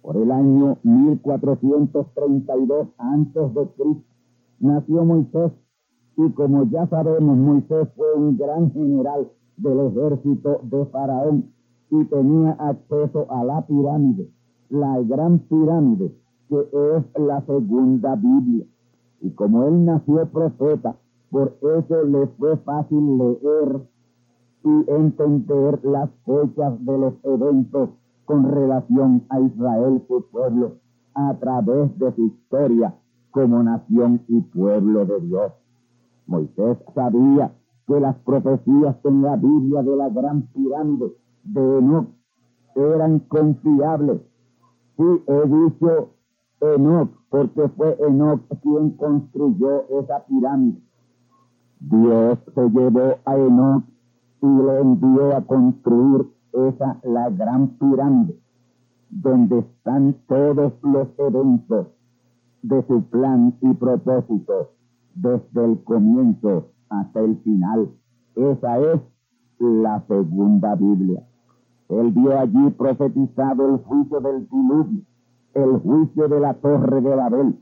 Por 0.00 0.16
el 0.16 0.32
año 0.32 0.78
1432 0.82 2.88
antes 2.98 3.54
de 3.54 3.68
Cristo 3.68 4.12
nació 4.58 5.04
Moisés 5.04 5.52
y 6.16 6.28
como 6.30 6.64
ya 6.64 6.88
sabemos 6.88 7.36
Moisés 7.36 7.88
fue 7.96 8.12
un 8.14 8.36
gran 8.36 8.72
general 8.72 9.28
del 9.56 9.80
ejército 9.80 10.60
de 10.62 10.86
Faraón 10.86 11.52
y 11.90 12.04
tenía 12.06 12.52
acceso 12.52 13.26
a 13.30 13.44
la 13.44 13.66
pirámide, 13.66 14.30
la 14.70 15.00
gran 15.02 15.40
pirámide, 15.40 16.14
que 16.48 16.60
es 16.60 17.20
la 17.20 17.40
segunda 17.42 18.16
Biblia. 18.16 18.64
Y 19.20 19.30
como 19.30 19.64
él 19.64 19.84
nació 19.84 20.26
profeta, 20.26 20.96
por 21.30 21.56
eso 21.60 22.02
le 22.04 22.26
fue 22.38 22.56
fácil 22.58 23.18
leer 23.18 23.82
y 24.64 24.90
entender 24.90 25.84
las 25.84 26.10
fechas 26.24 26.84
de 26.84 26.98
los 26.98 27.14
eventos 27.24 27.90
con 28.24 28.50
relación 28.50 29.24
a 29.28 29.40
Israel, 29.40 30.02
su 30.08 30.24
pueblo, 30.30 30.76
a 31.14 31.34
través 31.34 31.98
de 31.98 32.14
su 32.14 32.26
historia 32.26 32.94
como 33.30 33.62
nación 33.62 34.22
y 34.28 34.40
pueblo 34.40 35.04
de 35.04 35.20
Dios. 35.20 35.52
Moisés 36.26 36.78
sabía 36.94 37.52
las 38.00 38.16
profecías 38.16 38.96
en 39.04 39.22
la 39.22 39.36
Biblia 39.36 39.82
de 39.82 39.96
la 39.96 40.08
gran 40.08 40.42
pirámide 40.48 41.12
de 41.44 41.78
Enoch 41.78 42.08
eran 42.74 43.18
confiables. 43.20 44.20
Sí, 44.96 45.22
he 45.26 45.48
dicho 45.48 46.10
Enoch 46.60 47.10
porque 47.30 47.68
fue 47.70 47.96
Enoch 48.00 48.40
quien 48.62 48.90
construyó 48.90 49.88
esa 50.00 50.24
pirámide. 50.26 50.80
Dios 51.80 52.38
se 52.54 52.70
llevó 52.70 53.16
a 53.24 53.36
Enoch 53.36 53.84
y 54.42 54.46
le 54.46 54.80
envió 54.80 55.36
a 55.36 55.40
construir 55.42 56.26
esa, 56.52 57.00
la 57.02 57.30
gran 57.30 57.68
pirámide, 57.78 58.38
donde 59.10 59.60
están 59.60 60.16
todos 60.28 60.72
los 60.82 61.08
eventos 61.18 61.86
de 62.62 62.86
su 62.86 63.02
plan 63.04 63.56
y 63.60 63.74
propósito 63.74 64.70
desde 65.14 65.64
el 65.64 65.82
comienzo 65.84 66.68
hasta 67.00 67.20
el 67.20 67.36
final. 67.38 67.90
Esa 68.34 68.78
es 68.78 69.00
la 69.58 70.02
segunda 70.06 70.74
Biblia. 70.74 71.22
Él 71.88 72.12
vio 72.12 72.38
allí 72.38 72.70
profetizado 72.70 73.74
el 73.74 73.78
juicio 73.84 74.20
del 74.20 74.48
diluvio, 74.48 75.02
el 75.54 75.78
juicio 75.80 76.28
de 76.28 76.40
la 76.40 76.54
torre 76.54 77.00
de 77.00 77.14
Babel, 77.14 77.58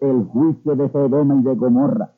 el 0.00 0.24
juicio 0.26 0.76
de 0.76 0.88
Sodoma 0.90 1.36
y 1.36 1.42
de 1.42 1.54
Gomorra, 1.56 2.12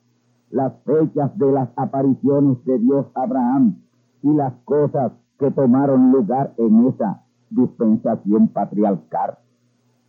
las 0.50 0.72
fechas 0.84 1.36
de 1.38 1.52
las 1.52 1.68
apariciones 1.76 2.62
de 2.64 2.78
Dios 2.78 3.06
Abraham 3.14 3.76
y 4.22 4.32
las 4.34 4.52
cosas 4.64 5.12
que 5.38 5.50
tomaron 5.50 6.12
lugar 6.12 6.54
en 6.58 6.86
esa 6.86 7.24
dispensación 7.50 8.48
patriarcal. 8.48 9.38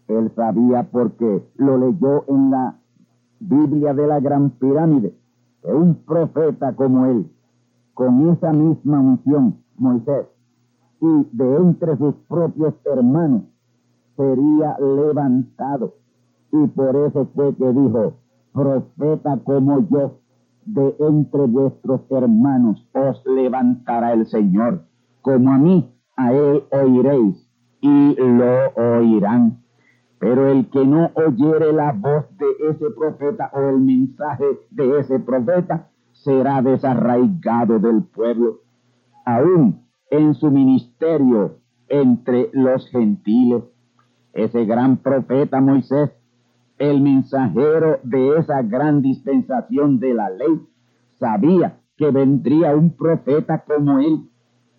Él 0.08 0.32
sabía 0.36 0.88
porque 0.92 1.48
lo 1.56 1.78
leyó 1.78 2.26
en 2.28 2.52
la 2.52 2.78
Biblia 3.40 3.94
de 3.94 4.08
la 4.08 4.20
Gran 4.20 4.52
Pirámide 4.52 5.16
un 5.74 5.96
profeta 6.06 6.74
como 6.76 7.06
él, 7.06 7.32
con 7.94 8.30
esa 8.30 8.52
misma 8.52 9.00
unción, 9.00 9.58
Moisés, 9.78 10.28
y 11.02 11.28
de 11.32 11.58
entre 11.58 11.98
sus 11.98 12.16
propios 12.28 12.74
hermanos, 12.86 13.44
sería 14.16 14.78
levantado. 14.80 15.96
Y 16.52 16.68
por 16.68 16.96
eso 16.96 17.28
fue 17.36 17.54
que 17.56 17.72
dijo, 17.72 18.14
profeta 18.54 19.38
como 19.44 19.80
yo, 19.90 20.20
de 20.66 20.96
entre 21.00 21.46
vuestros 21.46 22.02
hermanos 22.10 22.84
os 22.94 23.24
levantará 23.26 24.14
el 24.14 24.26
Señor, 24.26 24.82
como 25.22 25.52
a 25.52 25.58
mí, 25.58 25.92
a 26.16 26.34
él 26.34 26.64
oiréis 26.72 27.48
y 27.82 28.16
lo 28.16 28.74
oirán. 28.76 29.65
Pero 30.20 30.48
el 30.48 30.70
que 30.70 30.86
no 30.86 31.12
oyere 31.16 31.74
la 31.74 31.92
voz 31.92 32.26
de 32.38 32.70
ese 32.70 32.90
profeta 32.92 33.52
o 33.54 33.70
el 33.70 33.80
mensaje 33.80 34.46
de 34.72 35.00
ese 35.00 35.20
profeta 35.20 35.90
será 36.14 36.62
desarraigado 36.62 37.80
del 37.80 38.04
pueblo, 38.04 38.62
aún 39.26 39.86
en 40.10 40.34
su 40.34 40.50
ministerio 40.50 41.58
entre 41.90 42.50
los 42.54 42.90
gentiles. 42.90 43.64
Ese 44.34 44.66
gran 44.66 44.98
profeta 44.98 45.62
Moisés, 45.62 46.12
el 46.78 47.02
mensajero 47.02 48.00
de 48.04 48.38
esa 48.38 48.62
gran 48.62 49.02
dispensación 49.02 50.00
de 50.00 50.14
la 50.14 50.30
ley, 50.30 50.62
sabía 51.20 51.80
que 51.98 52.12
vendría 52.12 52.76
un 52.76 52.92
profeta 52.92 53.64
como 53.66 54.00
él, 54.00 54.30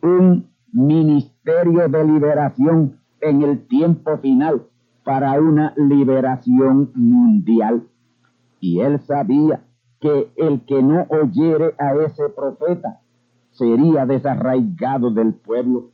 un 0.02 0.50
ministerio 0.72 1.88
de 1.88 2.04
liberación 2.04 2.98
en 3.20 3.42
el 3.42 3.66
tiempo 3.66 4.18
final 4.18 4.66
para 5.06 5.40
una 5.40 5.72
liberación 5.76 6.90
mundial. 6.96 7.86
Y 8.58 8.80
él 8.80 8.98
sabía 9.02 9.62
que 10.00 10.32
el 10.34 10.62
que 10.62 10.82
no 10.82 11.06
oyere 11.08 11.76
a 11.78 11.94
ese 11.94 12.28
profeta 12.30 13.02
sería 13.52 14.04
desarraigado 14.04 15.12
del 15.12 15.32
pueblo, 15.34 15.90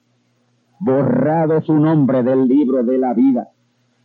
borrado 0.80 1.60
su 1.60 1.74
nombre 1.74 2.22
del 2.22 2.48
libro 2.48 2.82
de 2.84 2.96
la 2.96 3.12
vida. 3.12 3.50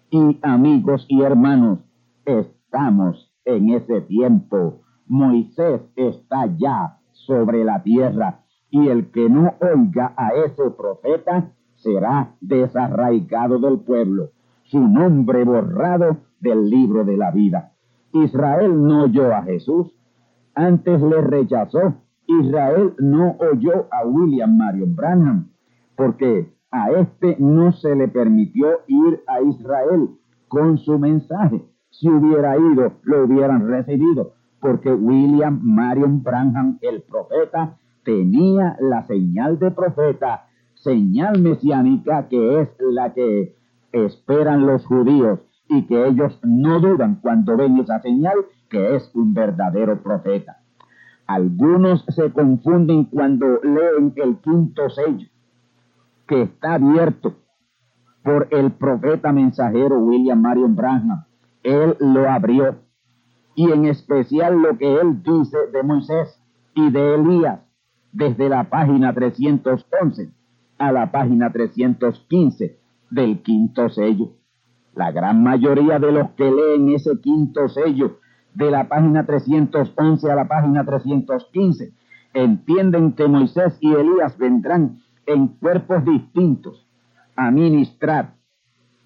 Y 0.09 0.39
amigos 0.41 1.05
y 1.07 1.21
hermanos, 1.21 1.79
estamos 2.25 3.33
en 3.45 3.69
ese 3.69 4.01
tiempo. 4.01 4.81
Moisés 5.05 5.83
está 5.95 6.47
ya 6.57 6.97
sobre 7.13 7.63
la 7.63 7.81
tierra 7.81 8.41
y 8.69 8.89
el 8.89 9.09
que 9.11 9.29
no 9.29 9.53
oiga 9.61 10.13
a 10.17 10.33
ese 10.33 10.69
profeta 10.71 11.49
será 11.77 12.35
desarraigado 12.41 13.57
del 13.57 13.79
pueblo, 13.79 14.31
su 14.67 14.79
nombre 14.79 15.43
borrado 15.43 16.17
del 16.39 16.69
libro 16.69 17.03
de 17.03 17.17
la 17.17 17.31
vida. 17.31 17.73
Israel 18.13 18.83
no 18.85 19.03
oyó 19.03 19.33
a 19.33 19.43
Jesús, 19.43 19.93
antes 20.55 21.01
le 21.01 21.21
rechazó. 21.21 21.95
Israel 22.27 22.93
no 22.99 23.37
oyó 23.39 23.87
a 23.91 24.05
William 24.05 24.57
Marion 24.57 24.95
Branham, 24.95 25.49
porque 25.95 26.51
a 26.71 26.91
este 26.91 27.37
no 27.39 27.71
se 27.71 27.95
le 27.95 28.07
permitió 28.09 28.79
ir 28.87 29.21
a 29.27 29.41
Israel 29.41 30.09
con 30.49 30.77
su 30.77 30.99
mensaje. 30.99 31.63
Si 31.89 32.09
hubiera 32.09 32.57
ido, 32.57 32.93
lo 33.03 33.23
hubieran 33.23 33.67
recibido, 33.67 34.33
porque 34.59 34.93
William 34.93 35.59
Marion 35.63 36.21
Branham, 36.21 36.77
el 36.81 37.01
profeta, 37.03 37.77
tenía 38.03 38.75
la 38.81 39.05
señal 39.07 39.59
de 39.59 39.71
profeta, 39.71 40.47
señal 40.75 41.41
mesiánica 41.41 42.27
que 42.27 42.61
es 42.61 42.69
la 42.79 43.13
que 43.13 43.56
esperan 44.05 44.65
los 44.65 44.85
judíos 44.85 45.39
y 45.69 45.85
que 45.85 46.07
ellos 46.07 46.39
no 46.43 46.79
dudan 46.79 47.19
cuando 47.21 47.57
ven 47.57 47.77
esa 47.77 47.99
señal 48.01 48.37
que 48.69 48.95
es 48.95 49.09
un 49.13 49.33
verdadero 49.33 50.01
profeta. 50.01 50.57
Algunos 51.25 52.05
se 52.07 52.31
confunden 52.31 53.05
cuando 53.05 53.59
leen 53.61 54.13
el 54.15 54.37
quinto 54.37 54.89
sello, 54.89 55.27
que 56.25 56.43
está 56.43 56.75
abierto 56.75 57.35
por 58.23 58.47
el 58.51 58.71
profeta 58.71 59.31
mensajero 59.31 59.99
William 59.99 60.41
Marion 60.41 60.75
Branham. 60.75 61.25
Él 61.63 61.95
lo 61.99 62.29
abrió. 62.29 62.75
Y 63.55 63.71
en 63.71 63.85
especial 63.85 64.61
lo 64.61 64.77
que 64.77 64.99
él 64.99 65.23
dice 65.23 65.57
de 65.73 65.83
Moisés 65.83 66.41
y 66.75 66.91
de 66.91 67.15
Elías, 67.15 67.59
desde 68.11 68.49
la 68.49 68.69
página 68.69 69.13
311 69.13 70.31
a 70.77 70.91
la 70.91 71.11
página 71.11 71.51
315 71.51 72.79
del 73.09 73.41
quinto 73.41 73.89
sello. 73.89 74.33
La 74.95 75.11
gran 75.11 75.43
mayoría 75.43 75.99
de 75.99 76.11
los 76.11 76.31
que 76.31 76.49
leen 76.49 76.89
ese 76.89 77.19
quinto 77.21 77.67
sello 77.69 78.19
de 78.53 78.71
la 78.71 78.87
página 78.87 79.25
311 79.25 80.31
a 80.31 80.35
la 80.35 80.47
página 80.47 80.83
315 80.83 81.93
entienden 82.33 83.13
que 83.13 83.27
Moisés 83.27 83.77
y 83.79 83.93
Elías 83.93 84.37
vendrán 84.37 85.01
en 85.25 85.47
cuerpos 85.47 86.03
distintos 86.05 86.87
a 87.35 87.51
ministrar 87.51 88.33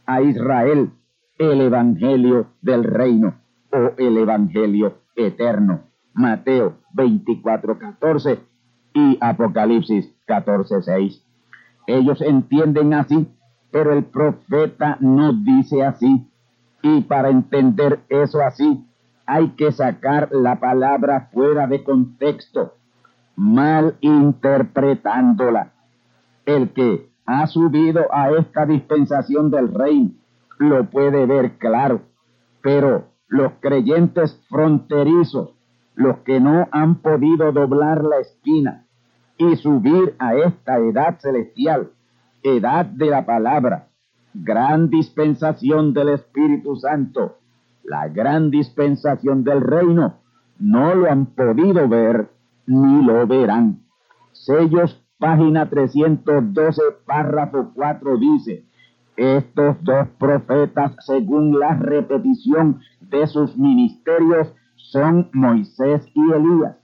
a 0.05 0.21
Israel 0.21 0.91
el 1.37 1.61
Evangelio 1.61 2.47
del 2.61 2.83
Reino 2.83 3.35
o 3.71 3.91
el 3.97 4.17
Evangelio 4.17 4.97
eterno. 5.15 5.81
Mateo 6.13 6.77
24, 6.93 7.79
14 7.79 8.39
y 8.93 9.17
Apocalipsis 9.21 10.13
14, 10.25 10.81
6. 10.81 11.25
Ellos 11.87 12.21
entienden 12.21 12.93
así 12.93 13.27
pero 13.71 13.93
el 13.93 14.03
profeta 14.03 14.97
no 14.99 15.33
dice 15.33 15.83
así. 15.83 16.27
Y 16.83 17.01
para 17.01 17.29
entender 17.29 17.99
eso 18.09 18.41
así, 18.41 18.85
hay 19.25 19.49
que 19.51 19.71
sacar 19.71 20.29
la 20.31 20.59
palabra 20.59 21.29
fuera 21.31 21.67
de 21.67 21.83
contexto, 21.83 22.73
mal 23.35 23.95
interpretándola. 24.01 25.71
El 26.45 26.71
que 26.73 27.09
ha 27.25 27.47
subido 27.47 28.13
a 28.13 28.31
esta 28.31 28.65
dispensación 28.65 29.51
del 29.51 29.73
reino 29.73 30.11
lo 30.57 30.85
puede 30.85 31.25
ver 31.25 31.57
claro, 31.57 32.01
pero 32.61 33.05
los 33.27 33.53
creyentes 33.61 34.39
fronterizos, 34.49 35.51
los 35.95 36.19
que 36.19 36.39
no 36.39 36.67
han 36.71 36.95
podido 36.95 37.51
doblar 37.51 38.03
la 38.03 38.19
esquina 38.19 38.85
y 39.37 39.55
subir 39.55 40.15
a 40.19 40.35
esta 40.35 40.77
edad 40.77 41.17
celestial, 41.19 41.91
edad 42.43 42.85
de 42.85 43.07
la 43.07 43.25
palabra, 43.25 43.87
gran 44.33 44.89
dispensación 44.89 45.93
del 45.93 46.09
Espíritu 46.09 46.75
Santo, 46.75 47.37
la 47.83 48.07
gran 48.07 48.51
dispensación 48.51 49.43
del 49.43 49.61
reino, 49.61 50.15
no 50.59 50.93
lo 50.95 51.09
han 51.09 51.25
podido 51.27 51.87
ver 51.87 52.29
ni 52.67 53.03
lo 53.03 53.25
verán. 53.27 53.79
Sellos, 54.31 55.03
página 55.17 55.69
312, 55.69 56.81
párrafo 57.05 57.71
4 57.73 58.17
dice, 58.17 58.65
estos 59.17 59.83
dos 59.83 60.07
profetas, 60.17 60.95
según 61.05 61.59
la 61.59 61.75
repetición 61.75 62.79
de 63.01 63.27
sus 63.27 63.57
ministerios, 63.57 64.53
son 64.75 65.29
Moisés 65.33 66.07
y 66.13 66.31
Elías. 66.31 66.77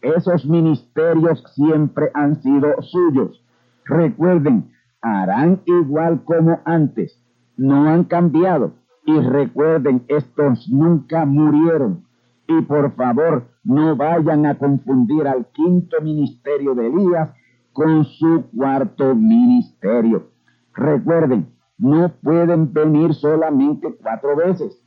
Esos 0.00 0.44
ministerios 0.46 1.42
siempre 1.54 2.10
han 2.14 2.40
sido 2.42 2.80
suyos. 2.82 3.42
Recuerden, 3.84 4.70
harán 5.02 5.60
igual 5.66 6.22
como 6.24 6.60
antes. 6.64 7.20
No 7.56 7.88
han 7.88 8.04
cambiado. 8.04 8.72
Y 9.04 9.18
recuerden, 9.18 10.04
estos 10.08 10.70
nunca 10.70 11.26
murieron. 11.26 12.04
Y 12.46 12.62
por 12.62 12.92
favor, 12.92 13.44
no 13.64 13.96
vayan 13.96 14.46
a 14.46 14.56
confundir 14.56 15.26
al 15.26 15.46
quinto 15.46 16.00
ministerio 16.00 16.74
de 16.74 16.86
Elías 16.86 17.30
con 17.72 18.04
su 18.04 18.44
cuarto 18.56 19.14
ministerio. 19.14 20.28
Recuerden, 20.74 21.48
no 21.78 22.08
pueden 22.22 22.72
venir 22.72 23.14
solamente 23.14 23.94
cuatro 24.00 24.36
veces. 24.36 24.80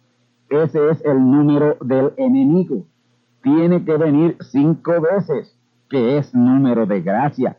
Ese 0.49 0.89
es 0.89 1.03
el 1.03 1.19
número 1.19 1.77
del 1.81 2.13
enemigo. 2.17 2.85
Tiene 3.43 3.83
que 3.83 3.97
venir 3.97 4.37
cinco 4.39 5.01
veces, 5.01 5.57
que 5.89 6.17
es 6.17 6.33
número 6.33 6.85
de 6.85 7.01
gracia. 7.01 7.57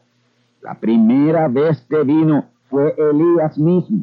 La 0.67 0.75
primera 0.75 1.47
vez 1.47 1.81
que 1.89 2.03
vino 2.03 2.47
fue 2.69 2.93
Elías 2.99 3.57
mismo. 3.57 4.03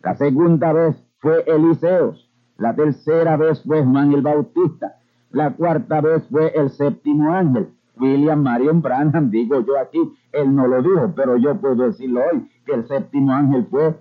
La 0.00 0.14
segunda 0.14 0.72
vez 0.72 0.94
fue 1.18 1.42
Eliseos. 1.44 2.30
La 2.56 2.72
tercera 2.72 3.36
vez 3.36 3.60
fue 3.64 3.82
Juan 3.82 4.12
el 4.12 4.22
Bautista. 4.22 4.94
La 5.32 5.50
cuarta 5.50 6.00
vez 6.00 6.24
fue 6.30 6.52
el 6.54 6.70
séptimo 6.70 7.34
ángel. 7.34 7.70
William 7.96 8.44
Marion 8.44 8.80
Branham, 8.80 9.28
digo 9.28 9.58
yo 9.66 9.76
aquí, 9.76 9.98
él 10.30 10.54
no 10.54 10.68
lo 10.68 10.82
dijo, 10.82 11.12
pero 11.16 11.36
yo 11.36 11.60
puedo 11.60 11.86
decirlo 11.86 12.20
hoy, 12.32 12.48
que 12.64 12.74
el 12.74 12.86
séptimo 12.86 13.32
ángel 13.32 13.66
fue 13.68 13.96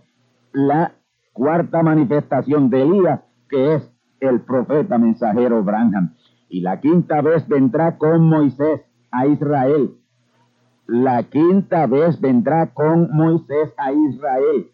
la 0.52 0.91
cuarta 1.32 1.82
manifestación 1.82 2.69
de 2.69 2.84
Elías, 2.84 3.21
que 3.49 3.73
es 3.73 3.91
el 4.19 4.41
profeta 4.41 4.99
mensajero 4.99 5.63
Branham. 5.63 6.13
Y 6.47 6.62
la 6.62 6.80
quinta 6.80 7.21
vez 7.23 7.47
vendrá 7.47 7.97
con 7.97 8.30
Moisés 8.30 8.82
a 9.10 9.26
Israel 9.26 9.95
la 10.87 11.23
quinta 11.23 11.87
vez 11.87 12.19
vendrá 12.19 12.67
con 12.73 13.09
Moisés 13.11 13.73
a 13.77 13.91
Israel. 13.91 14.69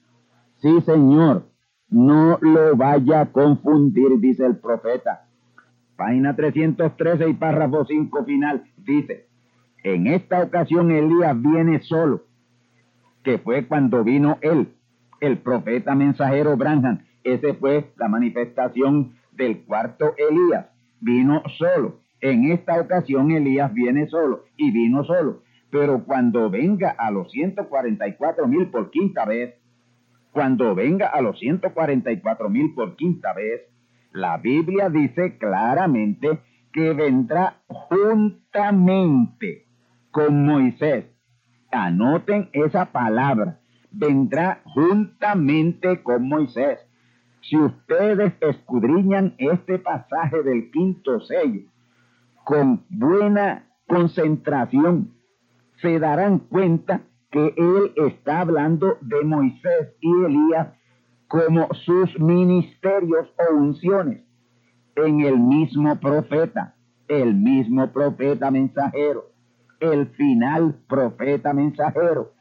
Sí, 0.57 0.81
Señor, 0.81 1.45
no 1.89 2.37
lo 2.41 2.75
vaya 2.75 3.21
a 3.21 3.31
confundir, 3.31 4.19
dice 4.19 4.45
el 4.45 4.57
profeta. 4.57 5.27
Página 5.95 6.35
313 6.35 7.29
y 7.29 7.33
párrafo 7.33 7.85
5 7.85 8.25
final 8.25 8.63
dice, 8.77 9.27
en 9.83 10.07
esta 10.07 10.41
ocasión 10.43 10.91
Elías 10.91 11.41
viene 11.41 11.81
solo, 11.81 12.23
que 13.23 13.37
fue 13.37 13.67
cuando 13.67 14.03
vino 14.03 14.37
él, 14.41 14.73
el 15.19 15.37
profeta 15.39 15.95
mensajero 15.95 16.57
Branham. 16.57 16.99
Ese 17.23 17.53
fue 17.53 17.91
la 17.97 18.07
manifestación 18.07 19.13
del 19.33 19.63
cuarto 19.63 20.13
Elías. 20.17 20.67
Vino 21.01 21.43
solo. 21.57 21.99
En 22.21 22.51
esta 22.51 22.79
ocasión 22.79 23.31
Elías 23.31 23.73
viene 23.73 24.07
solo 24.07 24.45
y 24.57 24.71
vino 24.71 25.03
solo. 25.03 25.41
Pero 25.71 26.03
cuando 26.03 26.49
venga 26.49 26.89
a 26.89 27.12
los 27.12 27.32
144 27.32 28.47
mil 28.47 28.67
por 28.67 28.89
quinta 28.89 29.25
vez, 29.25 29.55
cuando 30.32 30.75
venga 30.75 31.08
a 31.08 31.21
los 31.21 31.39
144 31.39 32.49
mil 32.49 32.73
por 32.73 32.95
quinta 32.95 33.34
vez, 33.34 33.62
la 34.12 34.38
Biblia 34.38 34.89
dice 34.89 35.38
claramente 35.38 36.39
que 36.71 36.93
vendrá 36.93 37.62
juntamente 37.67 39.65
con 40.12 40.45
Moisés. 40.45 41.05
Anoten 41.71 42.49
esa 42.53 42.86
palabra. 42.86 43.60
Vendrá 43.91 44.62
juntamente 44.65 46.01
con 46.03 46.27
Moisés. 46.27 46.79
Si 47.41 47.58
ustedes 47.58 48.34
escudriñan 48.41 49.34
este 49.38 49.79
pasaje 49.79 50.43
del 50.43 50.69
quinto 50.71 51.21
sello 51.21 51.62
con 52.43 52.84
buena 52.89 53.67
concentración, 53.88 55.18
se 55.81 55.99
darán 55.99 56.39
cuenta 56.39 57.01
que 57.31 57.53
él 57.57 57.93
está 58.07 58.41
hablando 58.41 58.97
de 59.01 59.23
Moisés 59.23 59.93
y 60.01 60.25
Elías 60.25 60.67
como 61.27 61.67
sus 61.85 62.19
ministerios 62.19 63.27
o 63.37 63.55
unciones 63.55 64.23
en 64.95 65.21
el 65.21 65.37
mismo 65.37 65.99
profeta, 65.99 66.75
el 67.07 67.35
mismo 67.35 67.91
profeta 67.91 68.49
mensajero, 68.51 69.25
el 69.79 70.07
final 70.07 70.75
profeta 70.87 71.53
mensajero, 71.53 72.33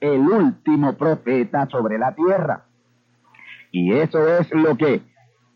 el 0.00 0.20
último 0.20 0.92
profeta 0.94 1.66
sobre 1.70 1.98
la 1.98 2.14
tierra. 2.14 2.66
Y 3.72 3.92
eso 3.92 4.28
es 4.28 4.52
lo 4.52 4.76
que 4.76 5.02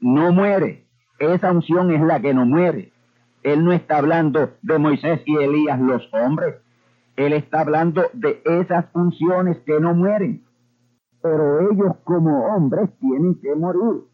no 0.01 0.33
muere. 0.33 0.87
Esa 1.19 1.53
unción 1.53 1.93
es 1.93 2.01
la 2.01 2.21
que 2.21 2.33
no 2.33 2.47
muere. 2.47 2.93
Él 3.43 3.65
no 3.65 3.73
está 3.73 3.99
hablando 3.99 4.55
de 4.63 4.79
Moisés 4.79 5.21
y 5.27 5.37
Elías 5.37 5.79
los 5.79 6.03
hombres 6.13 6.57
Él 7.19 7.33
está 7.33 7.63
hablando 7.63 8.03
de 8.15 8.41
esas 8.45 8.87
funciones 8.93 9.59
que 9.67 9.81
no 9.81 9.93
mueren, 9.93 10.45
pero 11.21 11.69
ellos 11.69 11.97
como 12.05 12.47
hombres 12.47 12.97
tienen 13.01 13.41
que 13.41 13.57
morir. 13.57 14.05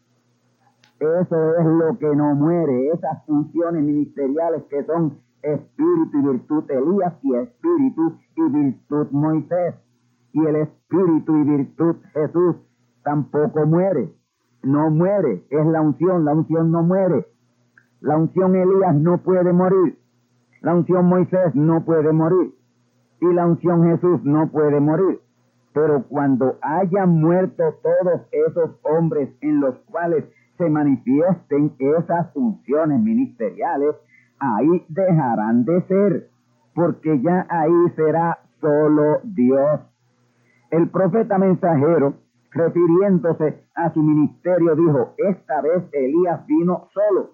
Eso 0.99 1.55
es 1.55 1.65
lo 1.67 1.99
que 1.99 2.15
no 2.15 2.33
muere, 2.33 2.87
esas 2.87 3.23
funciones 3.27 3.83
ministeriales 3.83 4.63
que 4.71 4.83
son 4.85 5.19
espíritu 5.43 6.17
y 6.17 6.21
virtud 6.29 6.63
Elías 6.71 7.13
y 7.21 7.35
espíritu 7.35 8.17
y 8.37 8.41
virtud 8.41 9.07
Moisés. 9.11 9.75
Y 10.33 10.43
el 10.43 10.55
espíritu 10.55 11.37
y 11.37 11.43
virtud 11.43 11.97
Jesús 12.11 12.55
tampoco 13.03 13.67
muere, 13.67 14.15
no 14.63 14.89
muere, 14.89 15.45
es 15.51 15.65
la 15.67 15.79
unción, 15.79 16.25
la 16.25 16.33
unción 16.33 16.71
no 16.71 16.81
muere. 16.81 17.27
La 18.01 18.17
unción 18.17 18.55
Elías 18.55 18.95
no 18.95 19.19
puede 19.19 19.53
morir, 19.53 19.99
la 20.61 20.73
unción 20.73 21.05
Moisés 21.05 21.53
no 21.53 21.85
puede 21.85 22.11
morir 22.11 22.55
y 23.21 23.33
la 23.33 23.45
unción 23.45 23.83
Jesús 23.83 24.23
no 24.23 24.47
puede 24.47 24.79
morir. 24.79 25.19
Pero 25.73 26.03
cuando 26.03 26.57
hayan 26.61 27.19
muerto 27.19 27.63
todos 27.83 28.21
esos 28.31 28.71
hombres 28.83 29.29
en 29.41 29.59
los 29.59 29.75
cuales 29.91 30.25
se 30.57 30.69
manifiesten 30.69 31.73
esas 31.79 32.31
funciones 32.33 33.01
ministeriales, 33.01 33.95
ahí 34.39 34.85
dejarán 34.87 35.65
de 35.65 35.81
ser, 35.83 36.29
porque 36.73 37.19
ya 37.21 37.45
ahí 37.49 37.89
será 37.95 38.39
solo 38.61 39.19
Dios. 39.23 39.81
El 40.71 40.89
profeta 40.89 41.37
mensajero, 41.37 42.15
refiriéndose 42.51 43.65
a 43.75 43.93
su 43.93 44.01
ministerio, 44.01 44.75
dijo, 44.75 45.13
esta 45.17 45.61
vez 45.61 45.83
Elías 45.91 46.45
vino 46.47 46.87
solo, 46.93 47.31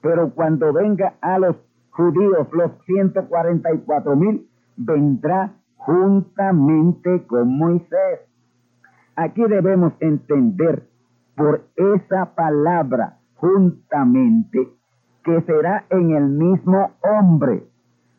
pero 0.00 0.30
cuando 0.30 0.72
venga 0.72 1.14
a 1.20 1.38
los 1.38 1.56
judíos, 1.90 2.48
los 2.52 2.70
144 2.86 4.16
mil, 4.16 4.47
vendrá 4.78 5.52
juntamente 5.76 7.26
con 7.26 7.58
Moisés. 7.58 8.20
Aquí 9.16 9.42
debemos 9.42 9.92
entender 10.00 10.88
por 11.36 11.62
esa 11.76 12.34
palabra 12.34 13.18
juntamente 13.34 14.68
que 15.24 15.42
será 15.42 15.84
en 15.90 16.10
el 16.10 16.28
mismo 16.28 16.90
hombre, 17.02 17.64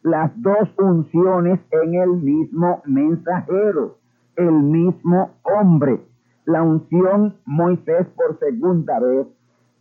las 0.03 0.31
dos 0.41 0.69
unciones 0.77 1.59
en 1.71 1.95
el 1.95 2.09
mismo 2.09 2.81
mensajero, 2.85 3.97
el 4.35 4.51
mismo 4.51 5.31
hombre, 5.43 6.01
la 6.45 6.63
unción 6.63 7.35
Moisés 7.45 8.07
por 8.15 8.39
segunda 8.39 8.99
vez 8.99 9.27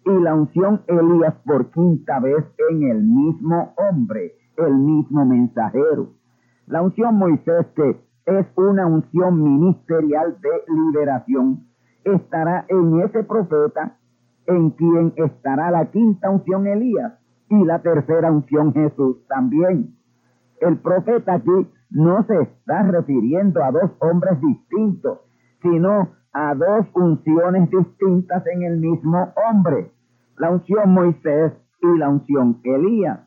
y 0.04 0.10
la 0.10 0.34
unción 0.34 0.82
Elías 0.86 1.34
por 1.44 1.70
quinta 1.70 2.20
vez 2.20 2.44
en 2.70 2.82
el 2.82 3.02
mismo 3.02 3.74
hombre, 3.76 4.34
el 4.56 4.74
mismo 4.74 5.24
mensajero. 5.24 6.17
La 6.68 6.82
unción 6.82 7.14
Moisés, 7.16 7.66
que 7.74 7.98
es 8.26 8.46
una 8.56 8.86
unción 8.86 9.42
ministerial 9.42 10.36
de 10.38 10.50
liberación, 10.68 11.66
estará 12.04 12.66
en 12.68 13.00
ese 13.00 13.24
profeta 13.24 13.96
en 14.46 14.70
quien 14.70 15.14
estará 15.16 15.70
la 15.70 15.90
quinta 15.90 16.28
unción 16.28 16.66
Elías 16.66 17.14
y 17.48 17.64
la 17.64 17.80
tercera 17.80 18.30
unción 18.30 18.74
Jesús 18.74 19.16
también. 19.28 19.94
El 20.60 20.76
profeta 20.78 21.34
aquí 21.34 21.70
no 21.90 22.22
se 22.24 22.42
está 22.42 22.82
refiriendo 22.82 23.64
a 23.64 23.70
dos 23.72 23.90
hombres 24.00 24.38
distintos, 24.40 25.20
sino 25.62 26.10
a 26.34 26.54
dos 26.54 26.86
unciones 26.94 27.70
distintas 27.70 28.46
en 28.46 28.62
el 28.64 28.76
mismo 28.76 29.32
hombre, 29.48 29.90
la 30.36 30.50
unción 30.50 30.92
Moisés 30.92 31.52
y 31.80 31.98
la 31.98 32.10
unción 32.10 32.60
Elías. 32.62 33.20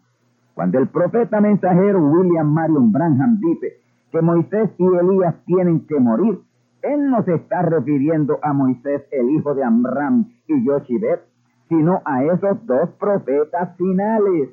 Cuando 0.53 0.79
el 0.79 0.87
profeta 0.89 1.39
mensajero 1.39 1.99
William 1.99 2.51
Marion 2.51 2.91
Branham 2.91 3.39
dice 3.39 3.77
que 4.11 4.21
Moisés 4.21 4.69
y 4.77 4.85
Elías 4.85 5.35
tienen 5.45 5.85
que 5.87 5.99
morir, 5.99 6.39
él 6.81 7.09
no 7.09 7.23
se 7.23 7.35
está 7.35 7.61
refiriendo 7.61 8.39
a 8.41 8.53
Moisés, 8.53 9.03
el 9.11 9.29
hijo 9.29 9.53
de 9.53 9.63
Amram 9.63 10.25
y 10.47 10.65
Yoshibet, 10.65 11.21
sino 11.69 12.01
a 12.05 12.23
esos 12.23 12.65
dos 12.65 12.89
profetas 12.99 13.75
finales. 13.77 14.49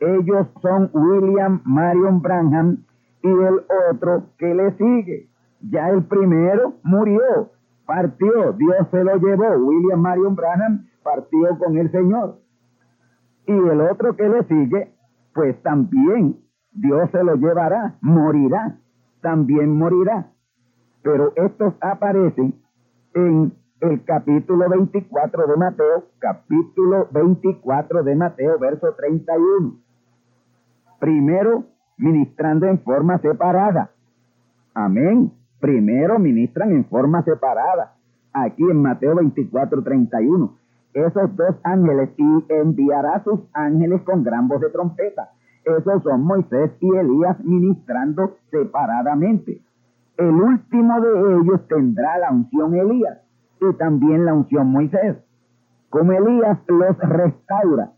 Ellos 0.00 0.48
son 0.60 0.90
William 0.92 1.60
Marion 1.64 2.20
Branham 2.20 2.78
y 3.22 3.28
el 3.28 3.62
otro 3.90 4.24
que 4.38 4.54
le 4.54 4.72
sigue. 4.72 5.28
Ya 5.70 5.90
el 5.90 6.02
primero 6.04 6.74
murió, 6.82 7.50
partió, 7.86 8.52
Dios 8.54 8.88
se 8.90 9.04
lo 9.04 9.16
llevó. 9.16 9.54
William 9.58 10.00
Marion 10.00 10.34
Branham 10.34 10.86
partió 11.04 11.56
con 11.58 11.76
el 11.76 11.92
Señor. 11.92 12.38
Y 13.46 13.52
el 13.52 13.80
otro 13.82 14.16
que 14.16 14.28
le 14.28 14.42
sigue 14.44 14.90
pues 15.34 15.60
también 15.62 16.36
Dios 16.72 17.10
se 17.10 17.22
lo 17.22 17.34
llevará, 17.36 17.96
morirá, 18.00 18.76
también 19.20 19.76
morirá. 19.76 20.30
Pero 21.02 21.32
estos 21.36 21.74
aparecen 21.80 22.54
en 23.14 23.52
el 23.80 24.04
capítulo 24.04 24.68
24 24.68 25.46
de 25.46 25.56
Mateo, 25.56 26.04
capítulo 26.18 27.08
24 27.10 28.02
de 28.04 28.14
Mateo, 28.14 28.58
verso 28.58 28.94
31. 28.94 29.76
Primero, 31.00 31.64
ministrando 31.96 32.66
en 32.66 32.78
forma 32.80 33.18
separada. 33.18 33.90
Amén. 34.74 35.32
Primero 35.60 36.18
ministran 36.18 36.70
en 36.70 36.84
forma 36.84 37.22
separada. 37.22 37.96
Aquí 38.32 38.62
en 38.62 38.80
Mateo 38.80 39.16
24, 39.16 39.82
31 39.82 40.61
esos 40.94 41.36
dos 41.36 41.56
ángeles 41.64 42.10
y 42.16 42.44
enviará 42.48 43.22
sus 43.24 43.40
ángeles 43.54 44.02
con 44.02 44.22
gran 44.22 44.48
voz 44.48 44.60
de 44.60 44.70
trompeta. 44.70 45.30
Esos 45.64 46.02
son 46.02 46.24
Moisés 46.24 46.72
y 46.80 46.96
Elías 46.96 47.38
ministrando 47.44 48.36
separadamente. 48.50 49.60
El 50.16 50.34
último 50.34 51.00
de 51.00 51.36
ellos 51.36 51.66
tendrá 51.68 52.18
la 52.18 52.30
unción 52.30 52.74
Elías 52.74 53.18
y 53.60 53.72
también 53.74 54.24
la 54.24 54.34
unción 54.34 54.68
Moisés. 54.68 55.16
Como 55.88 56.12
Elías 56.12 56.58
los 56.68 56.98
restaura 56.98 57.92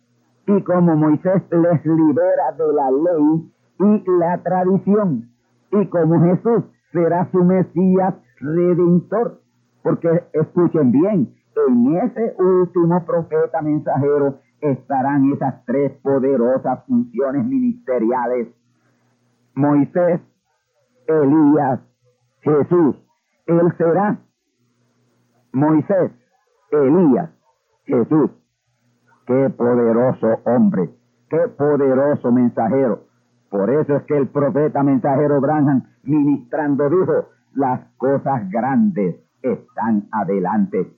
y 0.47 0.63
como 0.63 0.95
Moisés 0.95 1.43
les 1.51 1.85
libera 1.85 2.53
de 2.59 2.73
la 2.73 2.91
ley 2.91 3.51
y 3.81 4.11
la 4.19 4.43
tradición 4.43 5.31
y 5.73 5.87
como 5.87 6.21
Jesús 6.21 6.65
será 6.93 7.29
su 7.33 7.43
Mesías 7.43 8.15
redentor. 8.41 9.41
Porque 9.83 10.25
escuchen 10.33 10.93
bien, 10.93 11.35
en 11.57 11.97
ese 11.97 12.35
último 12.39 13.05
profeta 13.05 13.63
mensajero 13.63 14.41
estarán 14.61 15.33
esas 15.33 15.65
tres 15.67 15.93
poderosas 16.03 16.85
funciones 16.87 17.45
ministeriales. 17.45 18.49
Moisés, 19.55 20.21
Elías, 21.07 21.81
Jesús. 22.41 22.97
Él 23.47 23.73
será 23.77 24.19
Moisés, 25.53 26.13
Elías, 26.71 27.31
Jesús. 27.85 28.31
Qué 29.27 29.51
poderoso 29.51 30.41
hombre, 30.45 30.91
qué 31.31 31.49
poderoso 31.57 32.33
mensajero. 32.33 33.05
Por 33.51 33.71
eso 33.71 33.97
es 33.97 34.03
que 34.05 34.17
el 34.17 34.29
profeta 34.29 34.83
mensajero 34.83 35.41
Branham 35.41 35.85
ministrando 36.03 36.91
dijo, 36.91 37.29
las 37.55 37.81
cosas 37.97 38.51
grandes 38.51 39.17
están 39.43 40.09
adelante. 40.11 40.93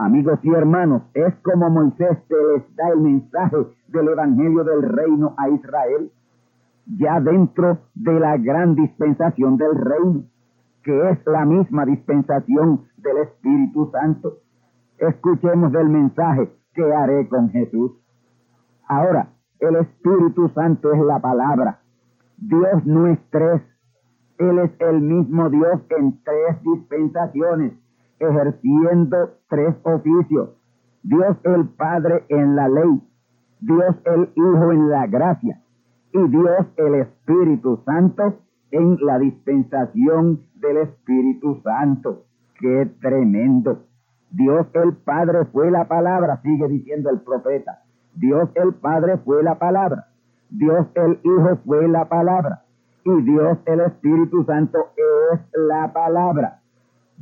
Amigos 0.00 0.38
y 0.42 0.48
hermanos, 0.48 1.02
es 1.12 1.34
como 1.42 1.68
Moisés 1.68 2.16
que 2.26 2.34
les 2.34 2.74
da 2.74 2.88
el 2.88 3.00
mensaje 3.00 3.56
del 3.88 4.08
Evangelio 4.08 4.64
del 4.64 4.82
Reino 4.82 5.34
a 5.36 5.50
Israel, 5.50 6.10
ya 6.86 7.20
dentro 7.20 7.76
de 7.94 8.18
la 8.18 8.38
gran 8.38 8.74
dispensación 8.76 9.58
del 9.58 9.74
reino, 9.74 10.22
que 10.84 11.10
es 11.10 11.18
la 11.26 11.44
misma 11.44 11.84
dispensación 11.84 12.86
del 12.96 13.18
Espíritu 13.18 13.90
Santo. 13.92 14.38
Escuchemos 14.96 15.74
el 15.74 15.90
mensaje 15.90 16.50
que 16.72 16.94
haré 16.94 17.28
con 17.28 17.50
Jesús. 17.50 17.92
Ahora, 18.88 19.28
el 19.58 19.76
Espíritu 19.76 20.48
Santo 20.54 20.94
es 20.94 21.00
la 21.02 21.18
palabra. 21.18 21.80
Dios 22.38 22.86
no 22.86 23.06
es 23.06 23.18
tres. 23.28 23.60
Él 24.38 24.60
es 24.60 24.70
el 24.80 25.02
mismo 25.02 25.50
Dios 25.50 25.82
en 25.90 26.18
tres 26.24 26.62
dispensaciones 26.62 27.74
ejerciendo 28.20 29.30
tres 29.48 29.74
oficios. 29.82 30.50
Dios 31.02 31.36
el 31.44 31.68
Padre 31.70 32.24
en 32.28 32.54
la 32.54 32.68
ley, 32.68 33.02
Dios 33.60 33.96
el 34.04 34.30
Hijo 34.34 34.72
en 34.72 34.88
la 34.90 35.06
gracia 35.06 35.60
y 36.12 36.28
Dios 36.28 36.66
el 36.76 36.94
Espíritu 36.94 37.80
Santo 37.84 38.40
en 38.70 38.96
la 39.00 39.18
dispensación 39.18 40.40
del 40.56 40.76
Espíritu 40.78 41.60
Santo. 41.62 42.24
¡Qué 42.58 42.90
tremendo! 43.00 43.84
Dios 44.30 44.66
el 44.74 44.94
Padre 44.94 45.46
fue 45.46 45.70
la 45.70 45.88
palabra, 45.88 46.40
sigue 46.42 46.68
diciendo 46.68 47.10
el 47.10 47.20
profeta. 47.20 47.82
Dios 48.14 48.48
el 48.54 48.74
Padre 48.74 49.18
fue 49.18 49.42
la 49.42 49.58
palabra. 49.58 50.06
Dios 50.50 50.86
el 50.94 51.18
Hijo 51.22 51.56
fue 51.64 51.88
la 51.88 52.08
palabra. 52.08 52.62
Y 53.04 53.22
Dios 53.22 53.58
el 53.66 53.80
Espíritu 53.80 54.44
Santo 54.44 54.78
es 55.32 55.40
la 55.54 55.92
palabra. 55.92 56.59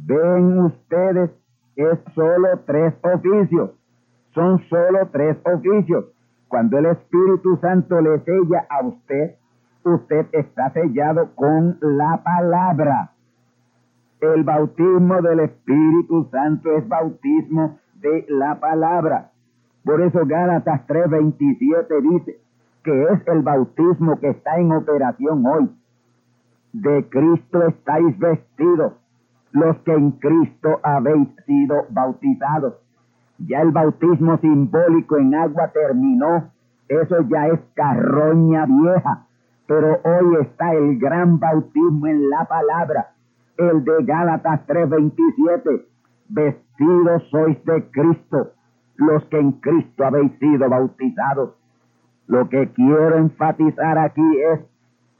Ven 0.06 0.58
ustedes, 0.60 1.30
es 1.76 1.98
solo 2.14 2.48
tres 2.66 2.94
oficios. 3.02 3.70
Son 4.34 4.60
solo 4.68 5.08
tres 5.12 5.36
oficios. 5.44 6.06
Cuando 6.48 6.78
el 6.78 6.86
Espíritu 6.86 7.56
Santo 7.60 8.00
le 8.00 8.20
sella 8.20 8.66
a 8.70 8.86
usted, 8.86 9.36
usted 9.84 10.26
está 10.32 10.70
sellado 10.72 11.34
con 11.34 11.78
la 11.80 12.22
palabra. 12.22 13.12
El 14.20 14.42
bautismo 14.44 15.20
del 15.22 15.40
Espíritu 15.40 16.28
Santo 16.30 16.72
es 16.76 16.88
bautismo 16.88 17.78
de 18.00 18.24
la 18.28 18.58
palabra. 18.58 19.30
Por 19.84 20.00
eso 20.00 20.20
Gálatas 20.26 20.86
3:27 20.86 22.00
dice 22.00 22.40
que 22.82 23.02
es 23.04 23.26
el 23.26 23.42
bautismo 23.42 24.18
que 24.18 24.30
está 24.30 24.58
en 24.58 24.72
operación 24.72 25.46
hoy. 25.46 25.70
De 26.72 27.08
Cristo 27.08 27.66
estáis 27.66 28.18
vestidos, 28.18 28.92
los 29.58 29.76
que 29.78 29.92
en 29.92 30.12
Cristo 30.12 30.80
habéis 30.82 31.28
sido 31.46 31.86
bautizados. 31.90 32.74
Ya 33.38 33.62
el 33.62 33.70
bautismo 33.70 34.38
simbólico 34.38 35.16
en 35.16 35.34
agua 35.34 35.68
terminó, 35.68 36.50
eso 36.88 37.16
ya 37.28 37.48
es 37.48 37.60
carroña 37.74 38.66
vieja, 38.66 39.26
pero 39.66 40.00
hoy 40.02 40.36
está 40.40 40.72
el 40.72 40.98
gran 40.98 41.38
bautismo 41.38 42.06
en 42.06 42.30
la 42.30 42.44
palabra, 42.46 43.10
el 43.56 43.84
de 43.84 44.04
Gálatas 44.04 44.66
3:27. 44.66 45.86
Vestidos 46.28 47.22
sois 47.30 47.64
de 47.64 47.90
Cristo, 47.90 48.52
los 48.96 49.24
que 49.26 49.38
en 49.38 49.52
Cristo 49.52 50.04
habéis 50.04 50.32
sido 50.38 50.68
bautizados. 50.68 51.54
Lo 52.26 52.48
que 52.48 52.68
quiero 52.72 53.16
enfatizar 53.16 53.98
aquí 53.98 54.40
es 54.52 54.60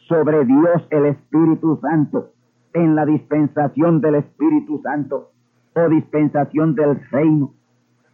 sobre 0.09 0.45
Dios 0.45 0.87
el 0.91 1.07
Espíritu 1.07 1.79
Santo, 1.81 2.31
en 2.73 2.95
la 2.95 3.05
dispensación 3.07 4.01
del 4.01 4.17
Espíritu 4.17 4.81
Santo 4.83 5.31
o 5.75 5.89
dispensación 5.89 6.75
del 6.75 7.01
reino. 7.11 7.53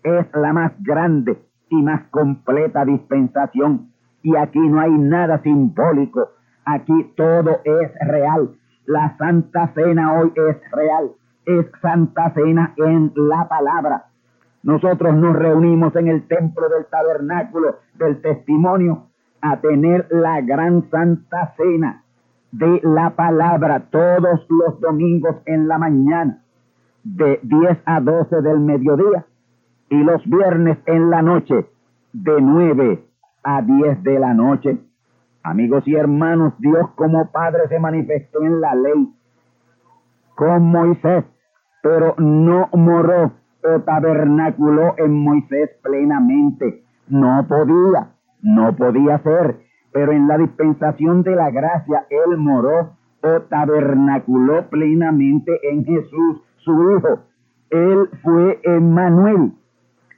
Es 0.03 0.27
la 0.35 0.53
más 0.53 0.73
grande 0.83 1.39
y 1.71 1.83
más 1.83 2.03
completa 2.11 2.85
dispensación. 2.85 3.91
Y 4.23 4.37
aquí 4.37 4.59
no 4.59 4.81
hay 4.81 4.93
nada 4.93 5.43
simbólico. 5.43 6.29
Aquí 6.65 7.13
todo 7.17 7.61
es 7.65 7.91
real. 8.07 8.55
La 8.87 9.17
Santa 9.17 9.73
Cena 9.75 10.13
hoy 10.19 10.33
es 10.35 10.57
real. 10.73 11.11
Es 11.47 11.67
Santa 11.81 12.33
Cena 12.35 12.75
en 12.77 13.13
la 13.17 13.49
palabra. 13.49 14.07
Nosotros 14.63 15.15
nos 15.15 15.37
reunimos 15.37 15.95
en 15.97 16.09
el 16.09 16.27
templo 16.27 16.69
del 16.69 16.87
tabernáculo 16.87 17.77
del 17.95 18.21
testimonio 18.23 19.09
a 19.43 19.61
tener 19.61 20.07
la 20.11 20.41
gran 20.41 20.89
Santa 20.91 21.55
Cena 21.57 22.04
de 22.59 22.81
la 22.85 23.11
palabra 23.17 23.89
todos 23.91 24.47
los 24.49 24.81
domingos 24.81 25.37
en 25.47 25.67
la 25.67 25.77
mañana, 25.77 26.41
de 27.03 27.41
10 27.43 27.79
a 27.85 28.01
12 28.01 28.43
del 28.43 28.61
mediodía, 28.61 29.27
y 29.91 29.97
los 29.97 30.25
viernes 30.25 30.79
en 30.87 31.11
la 31.11 31.23
noche, 31.23 31.67
de 32.13 32.41
9 32.41 33.05
a 33.43 33.61
10 33.61 34.03
de 34.05 34.19
la 34.21 34.35
noche. 34.35 34.79
Amigos 35.43 35.83
y 35.87 35.97
hermanos, 35.97 36.55
Dios 36.59 36.91
como 36.95 37.31
Padre 37.33 37.69
se 37.69 37.81
manifestó 37.81 38.43
en 38.43 38.61
la 38.61 38.75
ley 38.77 39.13
con 40.37 40.63
Moisés, 40.63 41.25
pero 41.83 42.15
no 42.19 42.69
moró 42.73 43.33
o 43.65 43.81
tabernaculó 43.81 44.95
en 44.97 45.13
Moisés 45.13 45.71
plenamente. 45.83 46.85
No 47.09 47.47
podía, 47.49 48.13
no 48.43 48.77
podía 48.77 49.19
ser, 49.19 49.64
pero 49.95 50.11
en 50.11 50.27
la 50.27 50.37
dispensación 50.39 51.23
de 51.23 51.37
la 51.37 51.53
gracia 51.53 52.05
él 52.11 52.37
moró 52.37 52.97
o 53.23 53.41
tabernaculó 53.49 54.69
plenamente 54.69 55.53
en 55.71 55.85
Jesús, 55.85 56.43
su 56.57 56.73
Hijo. 56.91 57.21
Él 57.71 58.11
fue 58.25 58.59
Emmanuel. 58.65 59.53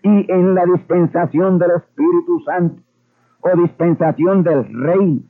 Y 0.03 0.33
en 0.33 0.55
la 0.55 0.65
dispensación 0.65 1.59
del 1.59 1.73
Espíritu 1.73 2.41
Santo 2.47 2.83
o 3.41 3.61
dispensación 3.61 4.43
del 4.45 4.65
Rey, 4.83 5.23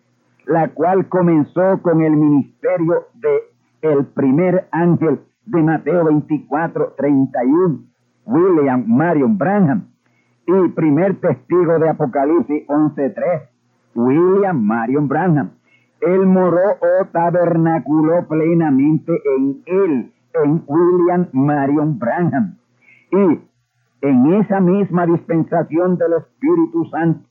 la 0.47 0.69
cual 0.69 1.09
comenzó 1.09 1.83
con 1.83 2.03
el 2.03 2.17
ministerio 2.17 3.07
de 3.15 3.37
el 3.83 4.07
primer 4.07 4.69
ángel 4.71 5.19
de 5.47 5.61
Mateo 5.61 6.05
24, 6.05 6.95
31 6.97 7.81
William 8.27 8.85
Marion 8.87 9.37
Branham 9.37 9.89
y 10.47 10.69
primer 10.69 11.21
testigo 11.21 11.81
de 11.81 11.89
Apocalipsis 11.89 12.65
11.3, 12.69 13.56
William 13.97 14.63
Marion 14.63 15.09
Branham. 15.09 15.51
Él 16.01 16.27
moró 16.27 16.77
o 16.81 17.07
tabernaculó 17.07 18.29
plenamente 18.29 19.13
en 19.37 19.63
él, 19.67 20.13
en 20.35 20.63
William 20.67 21.29
Marion 21.33 21.99
Branham. 21.99 22.59
Y 23.11 23.41
en 24.03 24.35
esa 24.35 24.61
misma 24.61 25.07
dispensación 25.07 25.97
del 25.97 26.13
Espíritu 26.15 26.85
Santo, 26.91 27.27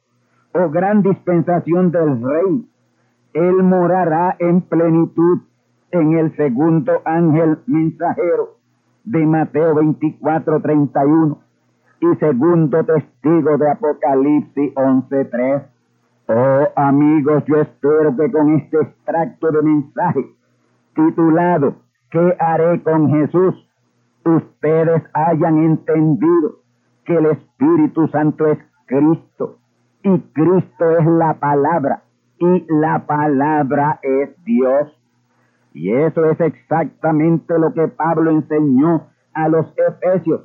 o 0.54 0.70
gran 0.70 1.04
dispensación 1.04 1.92
del 1.92 2.22
Rey, 2.22 2.68
Él 3.34 3.64
morará 3.64 4.36
en 4.40 4.62
plenitud 4.62 5.40
en 5.92 6.14
el 6.14 6.36
segundo 6.36 7.02
ángel 7.06 7.60
mensajero 7.68 8.56
de 9.04 9.26
Mateo 9.26 9.76
24, 9.76 10.62
31 10.62 11.38
y 12.00 12.16
segundo 12.18 12.84
testigo 12.84 13.58
de 13.58 13.70
Apocalipsis 13.70 14.72
11, 14.76 15.26
3. 15.26 15.75
Oh 16.28 16.68
amigos, 16.76 17.44
yo 17.46 17.62
espero 17.62 18.16
que 18.16 18.32
con 18.32 18.56
este 18.56 18.82
extracto 18.82 19.52
de 19.52 19.62
mensaje 19.62 20.26
titulado 20.96 21.76
¿Qué 22.10 22.36
haré 22.40 22.82
con 22.82 23.10
Jesús? 23.10 23.66
ustedes 24.26 25.04
hayan 25.14 25.58
entendido 25.60 26.56
que 27.06 27.16
el 27.16 27.28
Espíritu 27.28 28.08
Santo 28.08 28.48
es 28.48 28.58
Cristo 28.88 29.60
y 30.04 30.20
Cristo 30.34 30.98
es 30.98 31.06
la 31.06 31.36
palabra 31.36 32.04
y 32.40 32.66
la 32.70 33.06
palabra 33.06 34.00
es 34.02 34.30
Dios. 34.44 34.92
Y 35.74 35.92
eso 35.92 36.26
es 36.26 36.40
exactamente 36.40 37.58
lo 37.60 37.74
que 37.74 37.88
Pablo 37.88 38.32
enseñó 38.32 39.08
a 39.34 39.48
los 39.48 39.68
Efesios. 39.78 40.42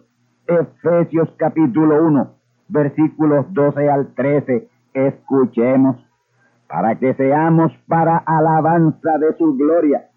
Efesios 0.47 1.33
capítulo 1.37 2.05
1, 2.05 2.31
versículos 2.69 3.47
12 3.53 3.89
al 3.89 4.15
13. 4.15 4.69
Escuchemos, 4.95 5.97
para 6.69 6.97
que 6.97 7.15
seamos 7.15 7.73
para 7.89 8.19
alabanza 8.19 9.19
de 9.19 9.37
su 9.37 9.57
gloria. 9.57 10.09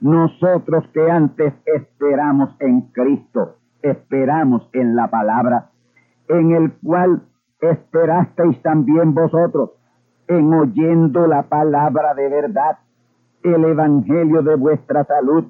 Nosotros 0.00 0.84
que 0.92 1.10
antes 1.10 1.54
esperamos 1.66 2.54
en 2.60 2.82
Cristo, 2.92 3.56
esperamos 3.82 4.68
en 4.72 4.94
la 4.94 5.08
palabra, 5.08 5.70
en 6.28 6.52
el 6.52 6.72
cual 6.84 7.22
esperasteis 7.60 8.62
también 8.62 9.14
vosotros, 9.14 9.70
en 10.28 10.52
oyendo 10.52 11.26
la 11.26 11.42
palabra 11.44 12.14
de 12.14 12.28
verdad 12.28 12.78
el 13.42 13.64
evangelio 13.64 14.42
de 14.42 14.56
vuestra 14.56 15.04
salud, 15.04 15.44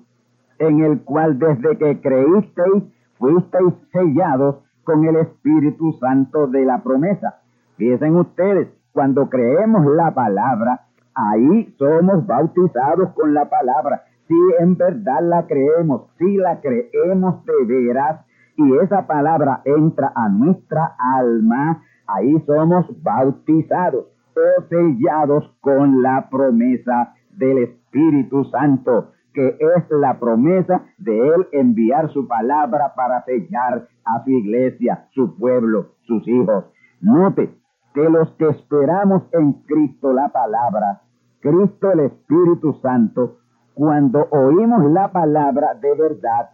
en 0.59 0.81
el 0.81 1.01
cual 1.03 1.39
desde 1.39 1.77
que 1.79 2.01
creísteis 2.01 2.85
fuisteis 3.19 3.75
sellados 3.93 4.57
con 4.85 5.05
el 5.05 5.17
Espíritu 5.17 5.93
Santo 6.01 6.47
de 6.47 6.65
la 6.65 6.83
promesa. 6.83 7.43
Fíjense 7.79 8.11
ustedes, 8.11 8.69
cuando 8.93 9.31
creemos 9.31 9.87
la 9.95 10.13
palabra, 10.13 10.81
ahí 11.15 11.73
somos 11.79 12.27
bautizados 12.27 13.11
con 13.11 13.33
la 13.33 13.49
palabra. 13.49 14.03
Si 14.27 14.35
en 14.59 14.77
verdad 14.77 15.21
la 15.23 15.47
creemos, 15.47 16.11
si 16.19 16.37
la 16.37 16.61
creemos 16.61 17.45
de 17.45 17.65
veras, 17.67 18.27
y 18.57 18.77
esa 18.79 19.07
palabra 19.07 19.63
entra 19.65 20.11
a 20.13 20.29
nuestra 20.29 20.97
alma, 20.99 21.85
ahí 22.09 22.43
somos 22.47 22.87
bautizados 23.01 24.07
o 24.35 24.63
sellados 24.69 25.49
con 25.61 26.03
la 26.03 26.29
promesa 26.29 27.15
del 27.31 27.59
Espíritu 27.59 28.45
Santo, 28.47 29.13
que 29.33 29.57
es 29.61 29.91
la 29.91 30.19
promesa 30.19 30.83
de 30.99 31.17
Él 31.17 31.47
enviar 31.53 32.11
su 32.11 32.27
palabra 32.27 32.95
para 32.97 33.25
sellar 33.25 33.87
a 34.05 34.25
su 34.25 34.31
iglesia, 34.31 35.07
su 35.13 35.37
pueblo, 35.37 35.93
sus 36.03 36.27
hijos. 36.27 36.65
Note 37.01 37.55
que 37.99 38.09
los 38.09 38.31
que 38.35 38.49
esperamos 38.49 39.25
en 39.33 39.55
Cristo 39.65 40.13
la 40.13 40.29
palabra, 40.29 41.03
Cristo 41.41 41.91
el 41.91 42.01
Espíritu 42.01 42.75
Santo, 42.81 43.39
cuando 43.75 44.29
oímos 44.31 44.89
la 44.93 45.11
palabra 45.11 45.75
de 45.75 45.95
verdad 45.97 46.51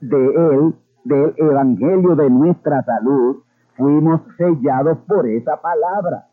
de 0.00 0.26
Él, 0.26 0.74
del 1.04 1.32
Evangelio 1.38 2.14
de 2.16 2.28
nuestra 2.28 2.82
salud, 2.82 3.36
fuimos 3.78 4.20
sellados 4.36 4.98
por 5.08 5.26
esa 5.26 5.56
palabra. 5.56 6.26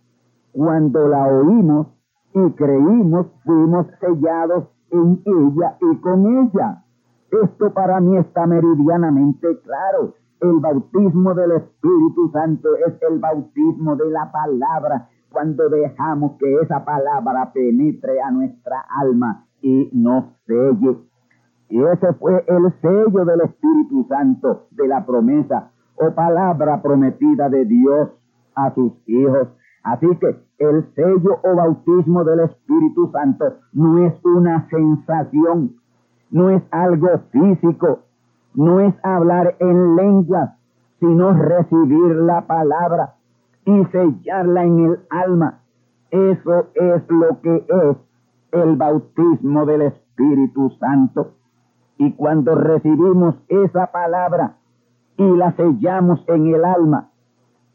Cuando 0.51 1.07
la 1.07 1.25
oímos, 1.25 1.87
y 2.33 2.51
creímos, 2.51 3.27
fuimos 3.45 3.87
sellados 4.01 4.65
en 4.91 5.21
ella 5.25 5.77
y 5.79 5.95
con 6.01 6.27
ella. 6.27 6.83
Esto 7.31 7.73
para 7.73 8.01
mí 8.01 8.17
está 8.17 8.45
meridianamente 8.45 9.59
claro. 9.61 10.13
El 10.41 10.59
bautismo 10.59 11.33
del 11.33 11.51
Espíritu 11.51 12.29
Santo 12.31 12.69
es 12.87 12.93
el 13.09 13.19
bautismo 13.19 13.95
de 13.95 14.09
la 14.09 14.31
palabra 14.31 15.09
cuando 15.31 15.69
dejamos 15.69 16.37
que 16.39 16.55
esa 16.61 16.83
palabra 16.85 17.51
penetre 17.53 18.21
a 18.21 18.31
nuestra 18.31 18.85
alma 19.01 19.45
y 19.61 19.89
nos 19.93 20.25
selle. 20.47 20.97
Y 21.69 21.83
ese 21.83 22.13
fue 22.13 22.43
el 22.47 22.73
sello 22.81 23.25
del 23.25 23.41
Espíritu 23.41 24.05
Santo 24.07 24.67
de 24.71 24.87
la 24.87 25.05
promesa 25.05 25.71
o 25.95 26.13
palabra 26.15 26.81
prometida 26.81 27.49
de 27.49 27.65
Dios 27.65 28.09
a 28.55 28.73
sus 28.73 28.93
hijos 29.07 29.49
Así 29.83 30.07
que 30.19 30.35
el 30.59 30.93
sello 30.93 31.39
o 31.43 31.55
bautismo 31.55 32.23
del 32.23 32.41
Espíritu 32.41 33.09
Santo 33.11 33.45
no 33.73 34.05
es 34.05 34.13
una 34.23 34.67
sensación, 34.69 35.75
no 36.31 36.49
es 36.49 36.61
algo 36.71 37.07
físico, 37.31 37.99
no 38.59 38.81
es 38.81 38.93
hablar 39.03 39.55
en 39.59 39.95
lenguas, 39.95 40.49
sino 40.99 41.31
recibir 41.31 42.13
la 42.17 42.41
palabra 42.45 43.15
y 43.63 43.85
sellarla 43.85 44.65
en 44.65 44.79
el 44.79 44.99
alma. 45.09 45.61
Eso 46.11 46.67
es 46.73 47.09
lo 47.09 47.39
que 47.39 47.55
es 47.55 47.97
el 48.51 48.75
bautismo 48.75 49.65
del 49.65 49.83
Espíritu 49.83 50.71
Santo. 50.71 51.35
Y 51.97 52.11
cuando 52.11 52.53
recibimos 52.53 53.35
esa 53.47 53.93
palabra 53.93 54.57
y 55.15 55.37
la 55.37 55.53
sellamos 55.53 56.21
en 56.27 56.53
el 56.53 56.65
alma, 56.65 57.11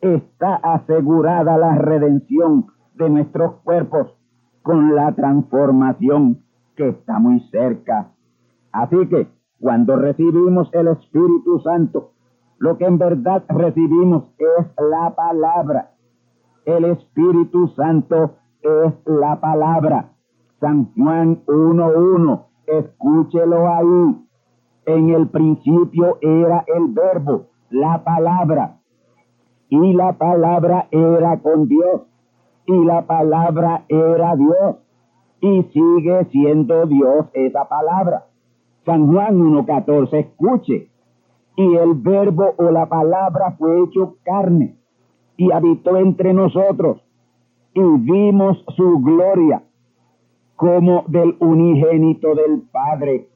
está 0.03 0.57
asegurada 0.57 1.57
la 1.57 1.77
redención 1.77 2.67
de 2.93 3.09
nuestros 3.09 3.55
cuerpos 3.63 4.15
con 4.61 4.95
la 4.95 5.13
transformación 5.13 6.41
que 6.77 6.91
está 6.91 7.19
muy 7.19 7.41
cerca. 7.49 8.09
Así 8.71 9.09
que 9.09 9.29
cuando 9.65 9.97
recibimos 9.97 10.69
el 10.75 10.89
Espíritu 10.89 11.59
Santo, 11.61 12.11
lo 12.59 12.77
que 12.77 12.85
en 12.85 12.99
verdad 12.99 13.45
recibimos 13.49 14.25
es 14.37 14.67
la 14.77 15.15
palabra. 15.15 15.93
El 16.67 16.85
Espíritu 16.85 17.69
Santo 17.69 18.33
es 18.61 18.93
la 19.07 19.41
palabra. 19.41 20.11
San 20.61 20.93
Juan 20.93 21.47
1.1, 21.47 22.45
escúchelo 22.67 23.67
ahí. 23.67 24.27
En 24.85 25.09
el 25.09 25.29
principio 25.29 26.19
era 26.21 26.63
el 26.67 26.89
verbo, 26.89 27.47
la 27.71 28.05
palabra. 28.05 28.81
Y 29.71 29.95
la 29.95 30.13
palabra 30.13 30.89
era 30.91 31.39
con 31.41 31.69
Dios. 31.69 32.03
Y 32.67 32.85
la 32.85 33.07
palabra 33.07 33.87
era 33.89 34.37
Dios. 34.37 34.77
Y 35.41 35.63
sigue 35.73 36.27
siendo 36.27 36.85
Dios 36.85 37.29
esa 37.33 37.67
palabra. 37.67 38.27
San 38.85 39.13
Juan 39.13 39.39
1.14, 39.39 40.15
escuche. 40.19 40.89
Y 41.57 41.75
el 41.77 41.95
verbo 41.95 42.55
o 42.59 42.71
la 42.71 42.89
palabra 42.89 43.53
fue 43.59 43.85
hecho 43.85 44.17
carne 44.25 44.77
y 45.37 45.53
habitó 45.53 45.97
entre 45.97 46.33
nosotros 46.33 47.01
y 47.75 47.81
vimos 47.81 48.65
su 48.77 49.01
gloria 49.01 49.63
como 50.57 51.05
del 51.09 51.37
unigénito 51.41 52.35
del 52.35 52.63
Padre. 52.73 53.29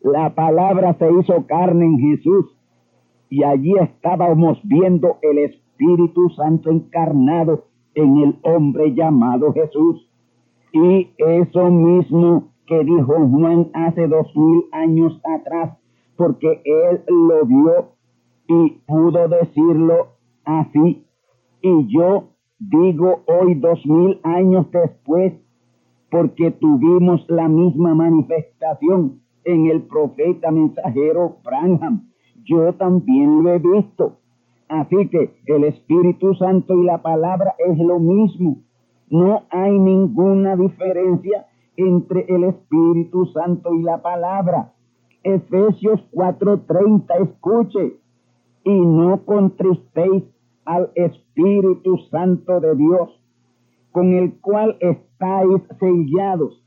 La 0.00 0.34
palabra 0.34 0.94
se 0.94 1.10
hizo 1.12 1.46
carne 1.46 1.86
en 1.86 1.98
Jesús 1.98 2.46
y 3.28 3.42
allí 3.42 3.74
estábamos 3.80 4.58
viendo 4.62 5.18
el 5.22 5.38
Espíritu 5.38 6.30
Santo 6.30 6.70
encarnado 6.70 7.64
en 7.94 8.18
el 8.18 8.38
hombre 8.42 8.94
llamado 8.94 9.52
Jesús. 9.52 10.08
Y 10.72 11.10
eso 11.16 11.70
mismo 11.70 12.52
que 12.66 12.84
dijo 12.84 13.14
Juan 13.28 13.70
hace 13.74 14.06
dos 14.08 14.34
mil 14.34 14.64
años 14.72 15.20
atrás, 15.24 15.78
porque 16.16 16.60
él 16.64 17.02
lo 17.06 17.46
vio 17.46 17.92
y 18.48 18.70
pudo 18.86 19.28
decirlo 19.28 20.08
así. 20.44 21.04
Y 21.62 21.86
yo 21.88 22.30
digo 22.58 23.22
hoy 23.26 23.54
dos 23.54 23.84
mil 23.86 24.20
años 24.22 24.66
después, 24.70 25.34
porque 26.10 26.50
tuvimos 26.52 27.24
la 27.28 27.48
misma 27.48 27.94
manifestación 27.94 29.20
en 29.44 29.66
el 29.66 29.82
profeta 29.82 30.50
mensajero 30.50 31.36
Branham. 31.44 32.08
Yo 32.44 32.72
también 32.74 33.42
lo 33.42 33.50
he 33.50 33.58
visto. 33.58 34.18
Así 34.68 35.08
que 35.08 35.36
el 35.46 35.64
Espíritu 35.64 36.34
Santo 36.34 36.74
y 36.74 36.84
la 36.84 37.00
palabra 37.02 37.54
es 37.58 37.78
lo 37.78 38.00
mismo. 38.00 38.58
No 39.08 39.42
hay 39.50 39.78
ninguna 39.78 40.56
diferencia 40.56 41.46
entre 41.76 42.26
el 42.28 42.44
Espíritu 42.44 43.26
Santo 43.26 43.74
y 43.74 43.82
la 43.82 44.02
palabra. 44.02 44.72
Efesios 45.22 46.00
4:30, 46.12 47.14
escuche, 47.22 47.96
y 48.64 48.80
no 48.80 49.24
contristéis 49.24 50.24
al 50.64 50.90
Espíritu 50.94 51.98
Santo 52.10 52.60
de 52.60 52.74
Dios, 52.74 53.20
con 53.92 54.12
el 54.12 54.38
cual 54.40 54.76
estáis 54.80 55.62
sellados 55.78 56.62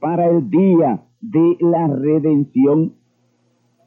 para 0.00 0.26
el 0.26 0.50
día 0.50 1.02
de 1.20 1.56
la 1.60 1.88
redención. 1.88 2.94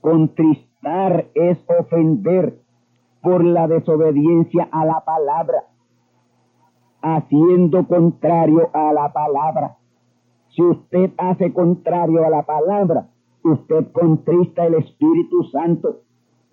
Contristar 0.01 1.27
es 1.33 1.57
ofender 1.67 2.59
por 3.21 3.43
la 3.43 3.67
desobediencia 3.67 4.67
a 4.71 4.85
la 4.85 5.03
palabra, 5.05 5.63
haciendo 7.01 7.87
contrario 7.87 8.69
a 8.73 8.91
la 8.93 9.13
palabra. 9.13 9.77
Si 10.55 10.61
usted 10.61 11.11
hace 11.17 11.53
contrario 11.53 12.25
a 12.25 12.29
la 12.29 12.43
palabra, 12.43 13.09
usted 13.43 13.91
contrista 13.91 14.65
el 14.65 14.75
Espíritu 14.75 15.43
Santo 15.51 16.03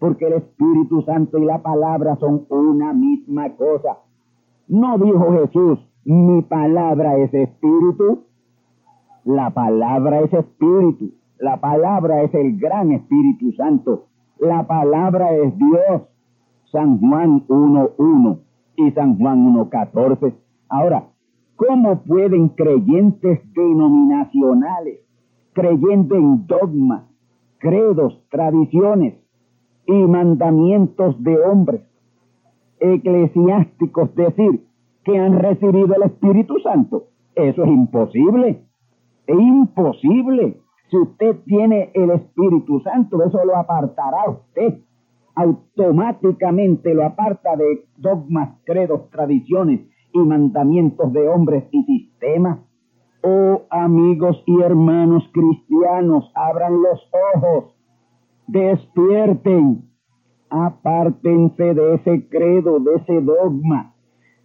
porque 0.01 0.26
el 0.26 0.32
Espíritu 0.32 1.03
Santo 1.03 1.38
y 1.38 1.44
la 1.44 1.62
palabra 1.62 2.16
son 2.16 2.46
una 2.48 2.92
misma 2.94 3.51
cosa. 3.51 3.98
No 4.66 4.98
dijo 4.98 5.32
Jesús, 5.32 5.78
mi 6.05 6.42
palabra 6.42 7.18
es 7.18 7.32
espíritu. 7.34 8.24
La 9.24 9.51
palabra 9.51 10.20
es 10.20 10.32
espíritu. 10.32 11.12
La 11.38 11.61
palabra 11.61 12.22
es 12.22 12.34
el 12.34 12.59
gran 12.59 12.92
Espíritu 12.92 13.53
Santo. 13.53 14.07
La 14.38 14.66
palabra 14.66 15.34
es 15.34 15.57
Dios. 15.59 16.03
San 16.72 16.98
Juan 16.98 17.46
1.1 17.46 18.38
y 18.76 18.90
San 18.92 19.18
Juan 19.18 19.55
1.14. 19.55 20.34
Ahora, 20.70 21.09
¿cómo 21.61 22.02
pueden 22.04 22.48
creyentes 22.48 23.40
denominacionales, 23.52 25.00
creyendo 25.52 26.14
en 26.14 26.46
dogmas, 26.46 27.04
credos, 27.58 28.18
tradiciones, 28.30 29.14
y 29.86 29.92
mandamientos 29.92 31.22
de 31.22 31.36
hombres 31.38 31.82
eclesiásticos 32.78 34.14
decir 34.14 34.64
que 35.04 35.18
han 35.18 35.38
recibido 35.38 35.94
el 35.96 36.04
Espíritu 36.04 36.58
Santo. 36.61 37.08
Eso 37.34 37.64
es 37.64 37.68
imposible. 37.68 38.62
Es 39.26 39.38
imposible. 39.38 40.61
Si 40.90 40.96
usted 40.96 41.36
tiene 41.44 41.90
el 41.94 42.11
Espíritu 42.11 42.80
Santo, 42.80 43.22
eso 43.22 43.44
lo 43.44 43.56
apartará 43.56 44.30
usted. 44.30 44.78
Automáticamente 45.34 46.94
lo 46.94 47.04
aparta 47.04 47.56
de 47.56 47.84
dogmas, 47.98 48.58
credos, 48.64 49.11
tradiciones 49.11 49.89
y 50.12 50.18
mandamientos 50.18 51.12
de 51.12 51.28
hombres 51.28 51.64
y 51.72 51.82
sistemas. 51.84 52.61
Oh 53.22 53.62
amigos 53.70 54.42
y 54.46 54.61
hermanos 54.61 55.24
cristianos, 55.32 56.30
abran 56.34 56.80
los 56.82 57.00
ojos 57.34 57.74
despierten, 58.50 59.84
apártense 60.48 61.74
de 61.74 61.94
ese 61.94 62.28
credo, 62.28 62.80
de 62.80 62.96
ese 62.96 63.20
dogma, 63.20 63.94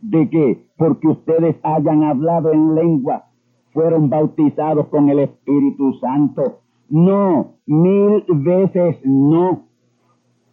de 0.01 0.29
que 0.29 0.67
porque 0.77 1.07
ustedes 1.07 1.55
hayan 1.63 2.03
hablado 2.03 2.53
en 2.53 2.75
lengua, 2.75 3.25
fueron 3.73 4.09
bautizados 4.09 4.87
con 4.87 5.09
el 5.09 5.19
Espíritu 5.19 5.93
Santo. 5.93 6.59
No, 6.89 7.55
mil 7.65 8.23
veces 8.27 8.97
no. 9.03 9.63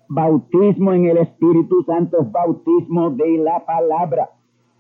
Bautismo 0.09 0.93
en 0.93 1.07
el 1.07 1.19
Espíritu 1.19 1.83
Santo 1.85 2.23
es 2.23 2.33
bautismo 2.33 3.11
de 3.11 3.39
la 3.39 3.65
palabra. 3.67 4.31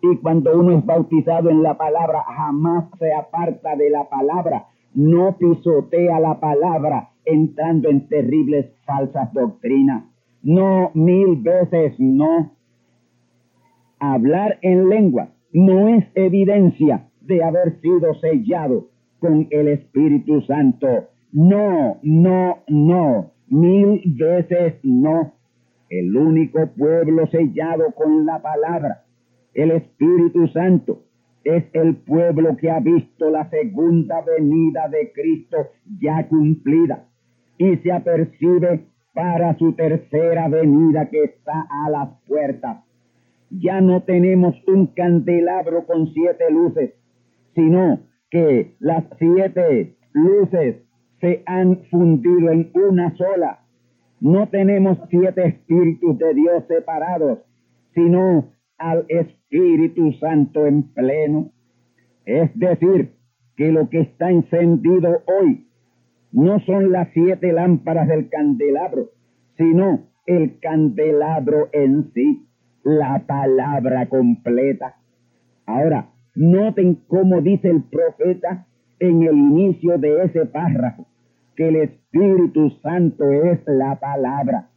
Y 0.02 0.16
cuando 0.16 0.58
uno 0.58 0.78
es 0.78 0.84
bautizado 0.84 1.48
en 1.48 1.62
la 1.62 1.78
palabra, 1.78 2.24
jamás 2.24 2.86
se 2.98 3.14
aparta 3.14 3.76
de 3.76 3.88
la 3.88 4.08
palabra, 4.08 4.66
no 4.94 5.36
pisotea 5.38 6.18
la 6.18 6.40
palabra, 6.40 7.10
entrando 7.24 7.88
en 7.88 8.08
terribles 8.08 8.66
falsas 8.84 9.32
doctrinas. 9.32 10.04
No, 10.42 10.90
mil 10.94 11.36
veces 11.36 11.94
no. 11.98 12.52
Hablar 14.00 14.58
en 14.62 14.88
lengua 14.88 15.28
no 15.52 15.86
es 15.88 16.04
evidencia 16.16 17.08
de 17.20 17.44
haber 17.44 17.80
sido 17.80 18.14
sellado 18.14 18.88
con 19.20 19.46
el 19.50 19.68
Espíritu 19.68 20.42
Santo. 20.42 21.10
No, 21.30 21.98
no, 22.02 22.58
no. 22.66 23.30
Mil 23.48 24.02
veces 24.06 24.74
no. 24.82 25.34
El 25.88 26.16
único 26.16 26.66
pueblo 26.76 27.26
sellado 27.28 27.92
con 27.94 28.26
la 28.26 28.42
palabra, 28.42 29.01
el 29.54 29.70
Espíritu 29.72 30.48
Santo, 30.48 31.02
es 31.44 31.64
el 31.72 31.96
pueblo 31.96 32.56
que 32.56 32.70
ha 32.70 32.80
visto 32.80 33.30
la 33.30 33.48
segunda 33.50 34.22
venida 34.22 34.88
de 34.88 35.12
Cristo 35.12 35.56
ya 36.00 36.26
cumplida 36.28 37.08
y 37.58 37.76
se 37.78 37.92
apercibe 37.92 38.86
para 39.12 39.56
su 39.58 39.72
tercera 39.72 40.48
venida 40.48 41.08
que 41.10 41.24
está 41.24 41.66
a 41.68 41.90
las 41.90 42.08
puertas. 42.26 42.84
Ya 43.50 43.80
no 43.80 44.02
tenemos 44.02 44.54
un 44.66 44.86
candelabro 44.86 45.84
con 45.84 46.12
siete 46.12 46.50
luces, 46.50 46.94
sino 47.54 48.00
que 48.30 48.74
las 48.78 49.04
siete 49.18 49.96
luces 50.12 50.76
se 51.20 51.42
han 51.46 51.82
fundido 51.90 52.50
en 52.50 52.70
una 52.74 53.14
sola. 53.16 53.60
No 54.20 54.48
tenemos 54.48 54.98
siete 55.10 55.46
espíritus 55.46 56.16
de 56.18 56.34
Dios 56.34 56.64
separados, 56.66 57.40
sino 57.94 58.52
al 58.82 59.06
Espíritu 59.08 60.12
Santo 60.14 60.66
en 60.66 60.92
pleno. 60.92 61.52
Es 62.26 62.50
decir, 62.58 63.12
que 63.56 63.70
lo 63.70 63.88
que 63.88 64.00
está 64.00 64.30
encendido 64.30 65.22
hoy 65.26 65.68
no 66.32 66.58
son 66.60 66.90
las 66.90 67.08
siete 67.12 67.52
lámparas 67.52 68.08
del 68.08 68.28
candelabro, 68.28 69.10
sino 69.56 70.08
el 70.26 70.58
candelabro 70.58 71.68
en 71.72 72.12
sí, 72.12 72.46
la 72.82 73.24
palabra 73.26 74.08
completa. 74.08 74.96
Ahora, 75.66 76.10
noten 76.34 76.98
cómo 77.06 77.40
dice 77.40 77.68
el 77.68 77.84
profeta 77.84 78.66
en 78.98 79.22
el 79.22 79.36
inicio 79.36 79.98
de 79.98 80.24
ese 80.24 80.46
párrafo, 80.46 81.06
que 81.54 81.68
el 81.68 81.76
Espíritu 81.76 82.70
Santo 82.82 83.30
es 83.30 83.60
la 83.66 84.00
palabra. 84.00 84.70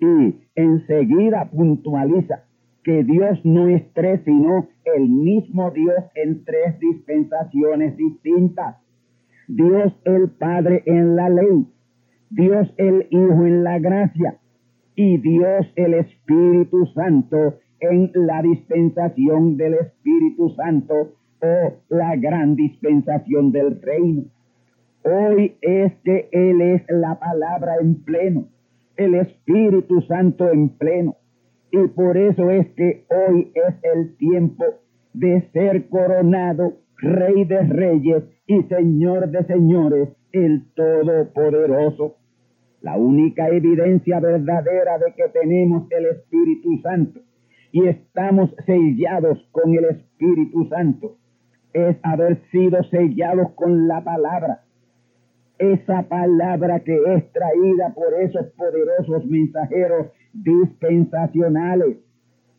Y 0.00 0.40
enseguida 0.54 1.50
puntualiza 1.50 2.47
que 2.88 3.04
Dios 3.04 3.38
no 3.44 3.68
es 3.68 3.82
tres, 3.92 4.22
sino 4.24 4.66
el 4.96 5.10
mismo 5.10 5.70
Dios 5.72 6.04
en 6.14 6.42
tres 6.42 6.78
dispensaciones 6.80 7.94
distintas. 7.98 8.76
Dios 9.46 9.92
el 10.06 10.30
Padre 10.30 10.84
en 10.86 11.14
la 11.14 11.28
ley, 11.28 11.66
Dios 12.30 12.72
el 12.78 13.06
Hijo 13.10 13.44
en 13.44 13.62
la 13.62 13.78
gracia 13.78 14.38
y 14.94 15.18
Dios 15.18 15.66
el 15.76 15.92
Espíritu 15.92 16.86
Santo 16.94 17.58
en 17.80 18.10
la 18.14 18.40
dispensación 18.40 19.58
del 19.58 19.74
Espíritu 19.74 20.48
Santo 20.56 21.12
o 21.42 21.74
la 21.90 22.16
gran 22.16 22.56
dispensación 22.56 23.52
del 23.52 23.82
reino. 23.82 24.22
Hoy 25.02 25.56
es 25.60 25.92
que 26.04 26.30
Él 26.32 26.62
es 26.62 26.82
la 26.88 27.18
palabra 27.18 27.74
en 27.82 28.02
pleno, 28.02 28.48
el 28.96 29.14
Espíritu 29.14 30.00
Santo 30.08 30.50
en 30.50 30.70
pleno. 30.70 31.16
Y 31.70 31.86
por 31.88 32.16
eso 32.16 32.50
es 32.50 32.66
que 32.74 33.04
hoy 33.10 33.52
es 33.54 33.74
el 33.82 34.16
tiempo 34.16 34.64
de 35.12 35.48
ser 35.52 35.88
coronado 35.88 36.78
Rey 36.96 37.44
de 37.44 37.62
Reyes 37.62 38.24
y 38.46 38.62
Señor 38.62 39.28
de 39.28 39.44
Señores, 39.44 40.08
el 40.32 40.64
Todopoderoso. 40.74 42.16
La 42.80 42.96
única 42.96 43.48
evidencia 43.48 44.20
verdadera 44.20 44.98
de 44.98 45.12
que 45.14 45.28
tenemos 45.32 45.90
el 45.90 46.06
Espíritu 46.06 46.78
Santo 46.82 47.20
y 47.72 47.86
estamos 47.86 48.54
sellados 48.64 49.38
con 49.52 49.74
el 49.74 49.84
Espíritu 49.84 50.68
Santo 50.68 51.16
es 51.72 51.96
haber 52.02 52.40
sido 52.50 52.82
sellados 52.84 53.52
con 53.52 53.86
la 53.88 54.02
palabra. 54.02 54.62
Esa 55.58 56.08
palabra 56.08 56.80
que 56.80 56.94
es 56.94 57.32
traída 57.32 57.92
por 57.94 58.14
esos 58.14 58.46
poderosos 58.52 59.26
mensajeros 59.26 60.06
dispensacionales. 60.32 61.98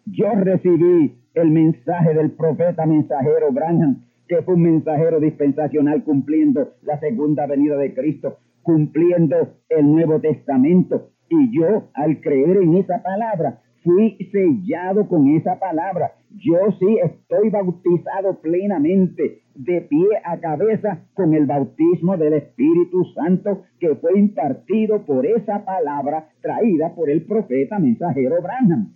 Yo 0.06 0.32
recibí 0.36 1.18
el 1.34 1.52
mensaje 1.52 2.14
del 2.14 2.32
profeta 2.32 2.86
mensajero 2.86 3.52
Branham 3.52 4.10
que 4.30 4.44
fue 4.44 4.54
un 4.54 4.62
mensajero 4.62 5.20
dispensacional 5.20 6.04
cumpliendo 6.04 6.76
la 6.84 7.00
segunda 7.00 7.48
venida 7.48 7.76
de 7.78 7.96
Cristo, 7.96 8.38
cumpliendo 8.62 9.56
el 9.68 9.92
Nuevo 9.92 10.22
Testamento. 10.22 11.10
Y 11.30 11.58
yo, 11.58 11.90
al 11.96 12.22
creer 12.22 12.58
en 12.58 12.76
esa 12.76 13.02
palabra, 13.02 13.60
fui 13.84 14.18
sellado 14.32 15.08
con 15.08 15.30
esa 15.30 15.60
palabra. 15.60 16.14
Yo 16.32 16.58
sí 16.80 16.98
estoy 17.04 17.50
bautizado 17.50 18.40
plenamente, 18.40 19.42
de 19.56 19.82
pie 19.82 20.08
a 20.24 20.40
cabeza, 20.40 21.00
con 21.16 21.34
el 21.34 21.46
bautismo 21.48 22.18
del 22.18 22.34
Espíritu 22.34 23.04
Santo 23.16 23.64
que 23.80 23.96
fue 23.96 24.18
impartido 24.18 25.06
por 25.06 25.26
esa 25.26 25.66
palabra 25.66 26.30
traída 26.42 26.94
por 26.94 27.10
el 27.10 27.26
profeta 27.26 27.80
mensajero 27.80 28.42
Branham. 28.42 28.94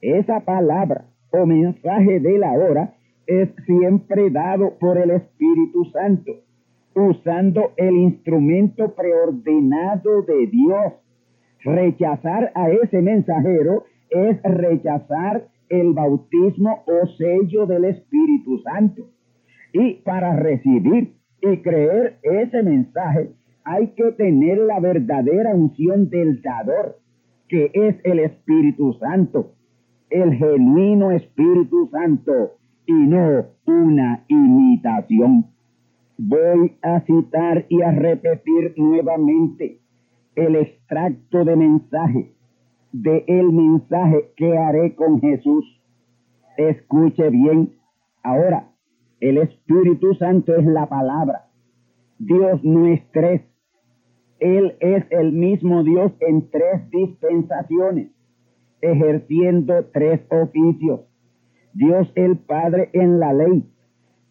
Esa 0.00 0.40
palabra 0.40 1.06
o 1.30 1.46
mensaje 1.46 2.20
de 2.20 2.38
la 2.38 2.52
hora 2.52 2.94
es 3.26 3.48
siempre 3.66 4.30
dado 4.30 4.76
por 4.78 4.98
el 4.98 5.10
Espíritu 5.10 5.84
Santo, 5.86 6.32
usando 6.94 7.72
el 7.76 7.94
instrumento 7.96 8.94
preordenado 8.94 10.22
de 10.22 10.46
Dios. 10.48 10.92
Rechazar 11.62 12.52
a 12.54 12.68
ese 12.68 13.00
mensajero 13.00 13.84
es 14.10 14.42
rechazar 14.42 15.48
el 15.80 15.92
bautismo 15.92 16.84
o 16.86 17.06
sello 17.18 17.66
del 17.66 17.84
Espíritu 17.86 18.58
Santo. 18.58 19.10
Y 19.72 19.94
para 20.04 20.36
recibir 20.36 21.14
y 21.40 21.56
creer 21.58 22.18
ese 22.22 22.62
mensaje 22.62 23.30
hay 23.64 23.88
que 23.96 24.12
tener 24.12 24.58
la 24.58 24.78
verdadera 24.78 25.54
unción 25.54 26.10
del 26.10 26.42
dador, 26.42 26.98
que 27.48 27.70
es 27.72 27.96
el 28.04 28.20
Espíritu 28.20 28.92
Santo, 28.94 29.52
el 30.10 30.34
genuino 30.34 31.10
Espíritu 31.10 31.88
Santo 31.90 32.52
y 32.86 32.92
no 32.92 33.46
una 33.66 34.24
imitación. 34.28 35.46
Voy 36.18 36.76
a 36.82 37.00
citar 37.00 37.66
y 37.68 37.82
a 37.82 37.90
repetir 37.90 38.74
nuevamente 38.76 39.80
el 40.36 40.56
extracto 40.56 41.44
de 41.44 41.56
mensaje 41.56 42.33
de 42.94 43.24
el 43.26 43.52
mensaje 43.52 44.32
que 44.36 44.56
haré 44.56 44.94
con 44.94 45.20
Jesús. 45.20 45.64
Escuche 46.56 47.28
bien. 47.30 47.74
Ahora, 48.22 48.70
el 49.20 49.38
Espíritu 49.38 50.14
Santo 50.14 50.54
es 50.54 50.64
la 50.64 50.88
palabra. 50.88 51.46
Dios 52.18 52.62
no 52.62 52.86
es 52.86 53.02
tres. 53.12 53.42
Él 54.38 54.76
es 54.78 55.04
el 55.10 55.32
mismo 55.32 55.82
Dios 55.82 56.12
en 56.20 56.50
tres 56.50 56.88
dispensaciones, 56.90 58.10
ejerciendo 58.80 59.86
tres 59.92 60.20
oficios 60.30 61.00
Dios 61.74 62.08
el 62.14 62.38
Padre 62.38 62.90
en 62.92 63.18
la 63.18 63.32
ley, 63.32 63.68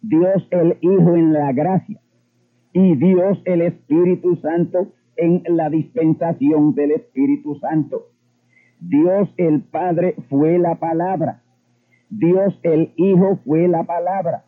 Dios 0.01 0.47
el 0.49 0.77
Hijo 0.79 1.15
en 1.17 1.33
la 1.33 1.51
gracia 1.51 1.99
y 2.71 2.95
Dios 2.95 3.37
el 3.43 3.61
Espíritu 3.61 4.37
Santo 4.37 4.93
en 5.17 5.43
la 5.49 5.69
dispensación 5.69 6.73
del 6.73 6.91
Espíritu 6.91 7.59
Santo. 7.59 8.12
Dios 8.87 9.29
el 9.37 9.61
Padre 9.63 10.15
fue 10.29 10.57
la 10.59 10.75
palabra, 10.75 11.41
Dios 12.09 12.59
el 12.63 12.93
Hijo 12.97 13.39
fue 13.45 13.67
la 13.67 13.83
palabra 13.83 14.45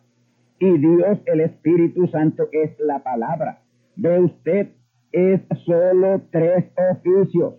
y 0.58 0.78
Dios 0.78 1.18
el 1.26 1.40
Espíritu 1.40 2.06
Santo 2.08 2.48
es 2.52 2.78
la 2.78 3.02
palabra. 3.02 3.62
Ve 3.96 4.20
usted, 4.20 4.68
es 5.12 5.40
solo 5.64 6.22
tres 6.30 6.66
oficios, 6.76 7.54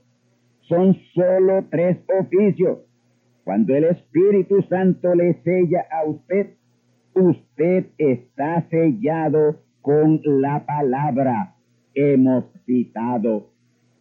son 0.61 0.95
solo 1.13 1.65
tres 1.69 1.97
oficios 2.19 2.79
cuando 3.47 3.73
el 3.73 3.85
Espíritu 3.85 4.61
Santo 4.63 5.15
le 5.15 5.41
sella 5.41 5.85
a 5.89 6.03
usted, 6.03 6.55
usted 7.13 7.85
está 7.97 8.67
sellado 8.69 9.61
con 9.81 10.19
la 10.25 10.65
palabra. 10.65 11.55
Hemos 11.95 12.43
citado. 12.65 13.56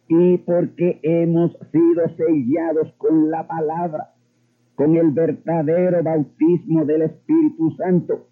Y 0.09 0.37
porque 0.39 0.99
hemos 1.03 1.51
sido 1.71 2.07
sellados 2.15 2.93
con 2.97 3.29
la 3.29 3.45
palabra, 3.47 4.13
con 4.75 4.95
el 4.95 5.11
verdadero 5.11 6.01
bautismo 6.03 6.85
del 6.85 7.03
Espíritu 7.03 7.71
Santo, 7.77 8.27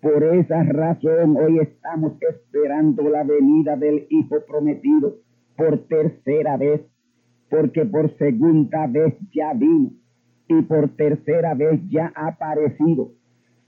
por 0.00 0.22
esa 0.22 0.62
razón 0.62 1.36
hoy 1.36 1.58
estamos 1.58 2.14
esperando 2.22 3.02
la 3.10 3.22
venida 3.22 3.76
del 3.76 4.06
Hijo 4.08 4.36
prometido 4.48 5.16
por 5.56 5.78
tercera 5.88 6.56
vez, 6.56 6.80
porque 7.50 7.84
por 7.84 8.16
segunda 8.16 8.86
vez 8.86 9.14
ya 9.34 9.52
vino 9.52 9.90
y 10.48 10.62
por 10.62 10.88
tercera 10.96 11.52
vez 11.52 11.80
ya 11.90 12.10
ha 12.14 12.28
aparecido. 12.28 13.12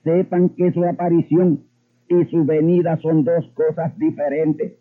Sepan 0.05 0.49
que 0.51 0.72
su 0.72 0.83
aparición 0.85 1.64
y 2.09 2.24
su 2.30 2.47
venida 2.47 2.99
son 3.03 3.24
dos 3.24 3.47
cosas 3.55 3.97
diferentes. 3.99 4.72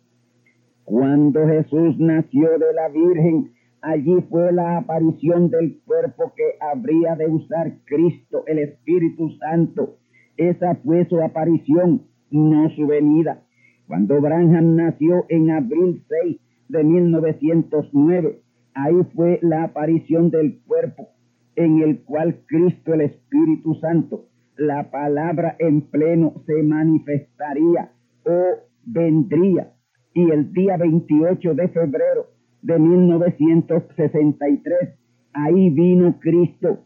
Cuando 0.84 1.46
Jesús 1.46 1.98
nació 1.98 2.58
de 2.58 2.72
la 2.74 2.88
Virgen, 2.88 3.52
allí 3.80 4.20
fue 4.28 4.52
la 4.52 4.78
aparición 4.78 5.50
del 5.50 5.80
cuerpo 5.84 6.32
que 6.36 6.56
habría 6.60 7.16
de 7.16 7.28
usar 7.28 7.72
Cristo, 7.84 8.44
el 8.46 8.58
Espíritu 8.58 9.30
Santo. 9.38 9.96
Esa 10.36 10.74
fue 10.76 11.06
su 11.08 11.20
aparición, 11.20 12.02
no 12.30 12.70
su 12.70 12.86
venida. 12.86 13.42
Cuando 13.86 14.20
Branham 14.20 14.76
nació 14.76 15.26
en 15.28 15.50
abril 15.50 16.02
6 16.08 16.36
de 16.68 16.84
1909, 16.84 18.40
ahí 18.74 18.96
fue 19.14 19.38
la 19.42 19.64
aparición 19.64 20.30
del 20.30 20.60
cuerpo 20.66 21.08
en 21.56 21.80
el 21.80 22.02
cual 22.04 22.40
Cristo 22.46 22.94
el 22.94 23.02
Espíritu 23.02 23.74
Santo, 23.76 24.26
la 24.56 24.90
palabra 24.90 25.56
en 25.58 25.82
pleno 25.82 26.42
se 26.46 26.62
manifestaría 26.62 27.92
o 28.24 28.42
vendría. 28.84 29.72
Y 30.14 30.30
el 30.30 30.52
día 30.52 30.76
28 30.76 31.54
de 31.54 31.68
febrero 31.68 32.26
de 32.62 32.78
1963, 32.78 34.98
ahí 35.32 35.70
vino 35.70 36.18
Cristo 36.20 36.84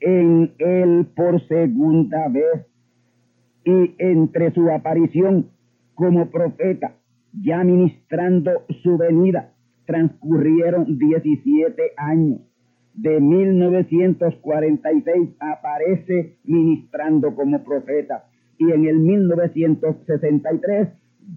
en 0.00 0.52
él 0.58 1.06
por 1.14 1.46
segunda 1.48 2.28
vez. 2.28 2.66
Y 3.64 3.94
entre 3.98 4.52
su 4.52 4.70
aparición 4.70 5.50
como 5.94 6.30
profeta, 6.30 6.96
ya 7.32 7.62
ministrando 7.62 8.64
su 8.82 8.98
venida, 8.98 9.52
transcurrieron 9.86 10.98
17 10.98 11.92
años 11.96 12.40
de 12.94 13.20
1946 13.20 15.30
aparece 15.40 16.38
ministrando 16.44 17.34
como 17.34 17.64
profeta 17.64 18.26
y 18.58 18.70
en 18.70 18.86
el 18.86 18.98
1963 18.98 20.88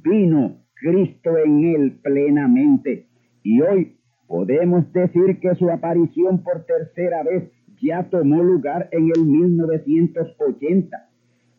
vino 0.03 0.57
Cristo 0.76 1.38
en 1.38 1.63
él 1.63 1.99
plenamente. 2.03 3.07
Y 3.43 3.61
hoy 3.61 3.97
podemos 4.28 4.91
decir 4.93 5.39
que 5.39 5.55
su 5.55 5.69
aparición 5.69 6.43
por 6.43 6.65
tercera 6.65 7.23
vez 7.23 7.51
ya 7.82 8.03
tomó 8.09 8.43
lugar 8.43 8.89
en 8.91 9.11
el 9.15 9.26
1980 9.26 11.09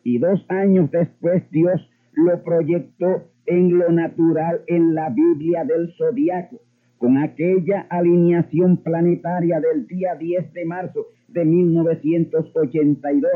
y 0.03 0.19
dos 0.19 0.45
años 0.49 0.89
después 0.91 1.43
Dios 1.51 1.81
lo 2.13 2.41
proyectó 2.43 3.23
en 3.45 3.77
lo 3.77 3.91
natural 3.91 4.61
en 4.67 4.95
la 4.95 5.09
Biblia 5.09 5.65
del 5.65 5.93
zodiaco 5.97 6.61
con 6.97 7.17
aquella 7.17 7.85
alineación 7.89 8.77
planetaria 8.77 9.59
del 9.59 9.85
día 9.87 10.15
10 10.15 10.53
de 10.53 10.65
marzo 10.65 11.07
de 11.27 11.45
1982. 11.45 13.31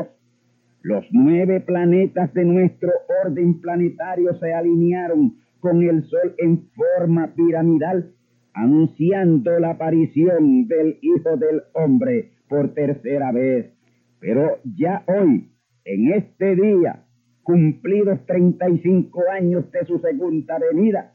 Los 0.82 1.04
nueve 1.12 1.60
planetas 1.60 2.32
de 2.34 2.44
nuestro 2.44 2.90
orden 3.24 3.60
planetario 3.60 4.34
se 4.40 4.52
alinearon 4.52 5.36
con 5.62 5.80
el 5.84 6.02
Sol 6.04 6.34
en 6.38 6.68
forma 6.72 7.34
piramidal, 7.34 8.12
anunciando 8.52 9.58
la 9.60 9.70
aparición 9.70 10.66
del 10.66 10.98
Hijo 11.00 11.36
del 11.36 11.62
Hombre 11.72 12.32
por 12.48 12.74
tercera 12.74 13.30
vez. 13.30 13.72
Pero 14.18 14.58
ya 14.64 15.04
hoy, 15.06 15.52
en 15.84 16.12
este 16.12 16.56
día, 16.56 17.04
cumplidos 17.44 18.26
35 18.26 19.22
años 19.30 19.70
de 19.70 19.86
su 19.86 20.00
segunda 20.00 20.58
venida, 20.58 21.14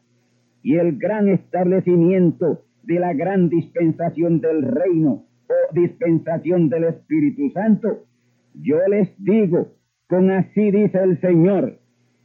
y 0.64 0.76
el 0.76 0.98
gran 0.98 1.28
establecimiento 1.28 2.64
de 2.84 3.00
la 3.00 3.14
gran 3.14 3.50
dispensación 3.50 4.40
del 4.40 4.64
reino 4.64 5.26
o 5.50 5.74
dispensación 5.74 6.70
del 6.70 6.86
Espíritu 6.86 7.52
Santo, 7.52 8.06
yo 8.54 8.78
les 8.90 9.10
digo, 9.22 9.74
con 10.08 10.32
así 10.32 10.72
dice 10.72 11.00
el 11.04 11.20
Señor, 11.20 11.80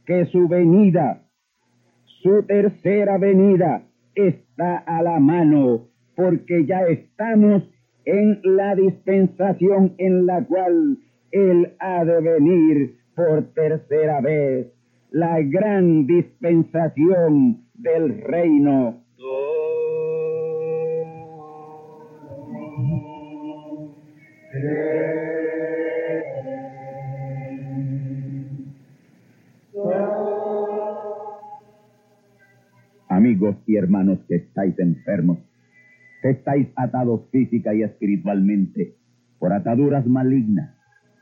que 0.05 0.25
su 0.27 0.47
venida, 0.47 1.22
su 2.23 2.43
tercera 2.43 3.17
venida, 3.17 3.83
está 4.15 4.77
a 4.77 5.03
la 5.03 5.19
mano, 5.19 5.89
porque 6.15 6.65
ya 6.65 6.79
estamos 6.87 7.63
en 8.05 8.39
la 8.43 8.75
dispensación 8.75 9.93
en 9.97 10.25
la 10.25 10.43
cual 10.45 10.97
Él 11.31 11.73
ha 11.79 12.05
de 12.05 12.21
venir 12.21 12.95
por 13.13 13.53
tercera 13.53 14.21
vez, 14.21 14.67
la 15.11 15.41
gran 15.41 16.07
dispensación 16.07 17.65
del 17.73 18.21
reino. 18.21 19.02
Y 33.65 33.75
hermanos 33.75 34.19
que 34.27 34.35
estáis 34.35 34.77
enfermos, 34.79 35.39
que 36.21 36.29
estáis 36.29 36.67
atados 36.75 37.29
física 37.31 37.73
y 37.73 37.83
espiritualmente 37.83 38.95
por 39.39 39.51
ataduras 39.51 40.05
malignas, 40.05 40.75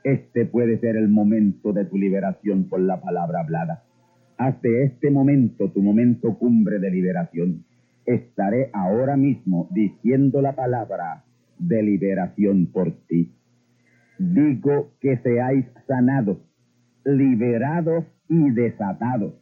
este 0.04 0.46
puede 0.46 0.78
ser 0.78 0.96
el 0.96 1.08
momento 1.08 1.72
de 1.72 1.84
tu 1.84 1.96
liberación 1.96 2.68
por 2.68 2.80
la 2.80 3.00
palabra 3.00 3.40
hablada. 3.40 3.84
Hasta 4.38 4.68
este 4.68 5.10
momento, 5.10 5.70
tu 5.70 5.82
momento 5.82 6.38
cumbre 6.38 6.78
de 6.78 6.90
liberación, 6.90 7.64
estaré 8.06 8.70
ahora 8.72 9.16
mismo 9.16 9.68
diciendo 9.72 10.42
la 10.42 10.54
palabra 10.54 11.24
de 11.58 11.82
liberación 11.82 12.66
por 12.66 12.92
ti. 13.06 13.32
Digo 14.18 14.92
que 15.00 15.16
seáis 15.18 15.66
sanados, 15.86 16.38
liberados 17.04 18.04
y 18.28 18.50
desatados, 18.50 19.34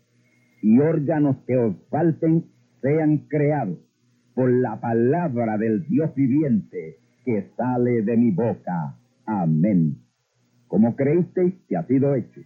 y 0.62 0.78
órganos 0.78 1.36
que 1.46 1.56
os 1.56 1.76
falten 1.90 2.44
sean 2.80 3.18
creados 3.28 3.78
por 4.34 4.50
la 4.50 4.80
palabra 4.80 5.58
del 5.58 5.86
Dios 5.86 6.14
viviente 6.14 6.98
que 7.24 7.50
sale 7.56 8.02
de 8.02 8.16
mi 8.16 8.30
boca. 8.30 8.96
Amén. 9.26 9.98
Como 10.66 10.96
creísteis 10.96 11.54
que 11.68 11.76
ha 11.76 11.86
sido 11.86 12.14
hecho, 12.14 12.40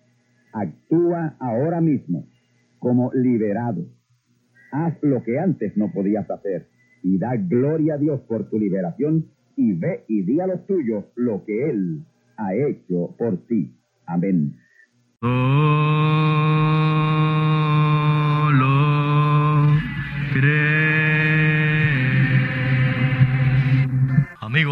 actúa 0.53 1.37
ahora 1.39 1.81
mismo 1.81 2.27
como 2.79 3.13
liberado. 3.13 3.87
Haz 4.73 4.95
lo 5.03 5.23
que 5.23 5.39
antes 5.39 5.77
no 5.77 5.93
podías 5.93 6.29
hacer 6.31 6.69
y 7.03 7.19
da 7.19 7.37
gloria 7.37 7.95
a 7.95 7.99
Dios 7.99 8.21
por 8.23 8.49
tu 8.49 8.59
liberación 8.59 9.27
y 9.57 9.73
ve 9.73 10.05
y 10.09 10.23
di 10.23 10.41
a 10.41 10.47
los 10.47 10.67
tuyos 10.67 11.05
lo 11.15 11.45
que 11.45 11.71
Él 11.71 12.03
ha 12.37 12.55
hecho 12.55 13.15
por 13.17 13.47
ti. 13.47 13.73
Amén. 14.07 14.57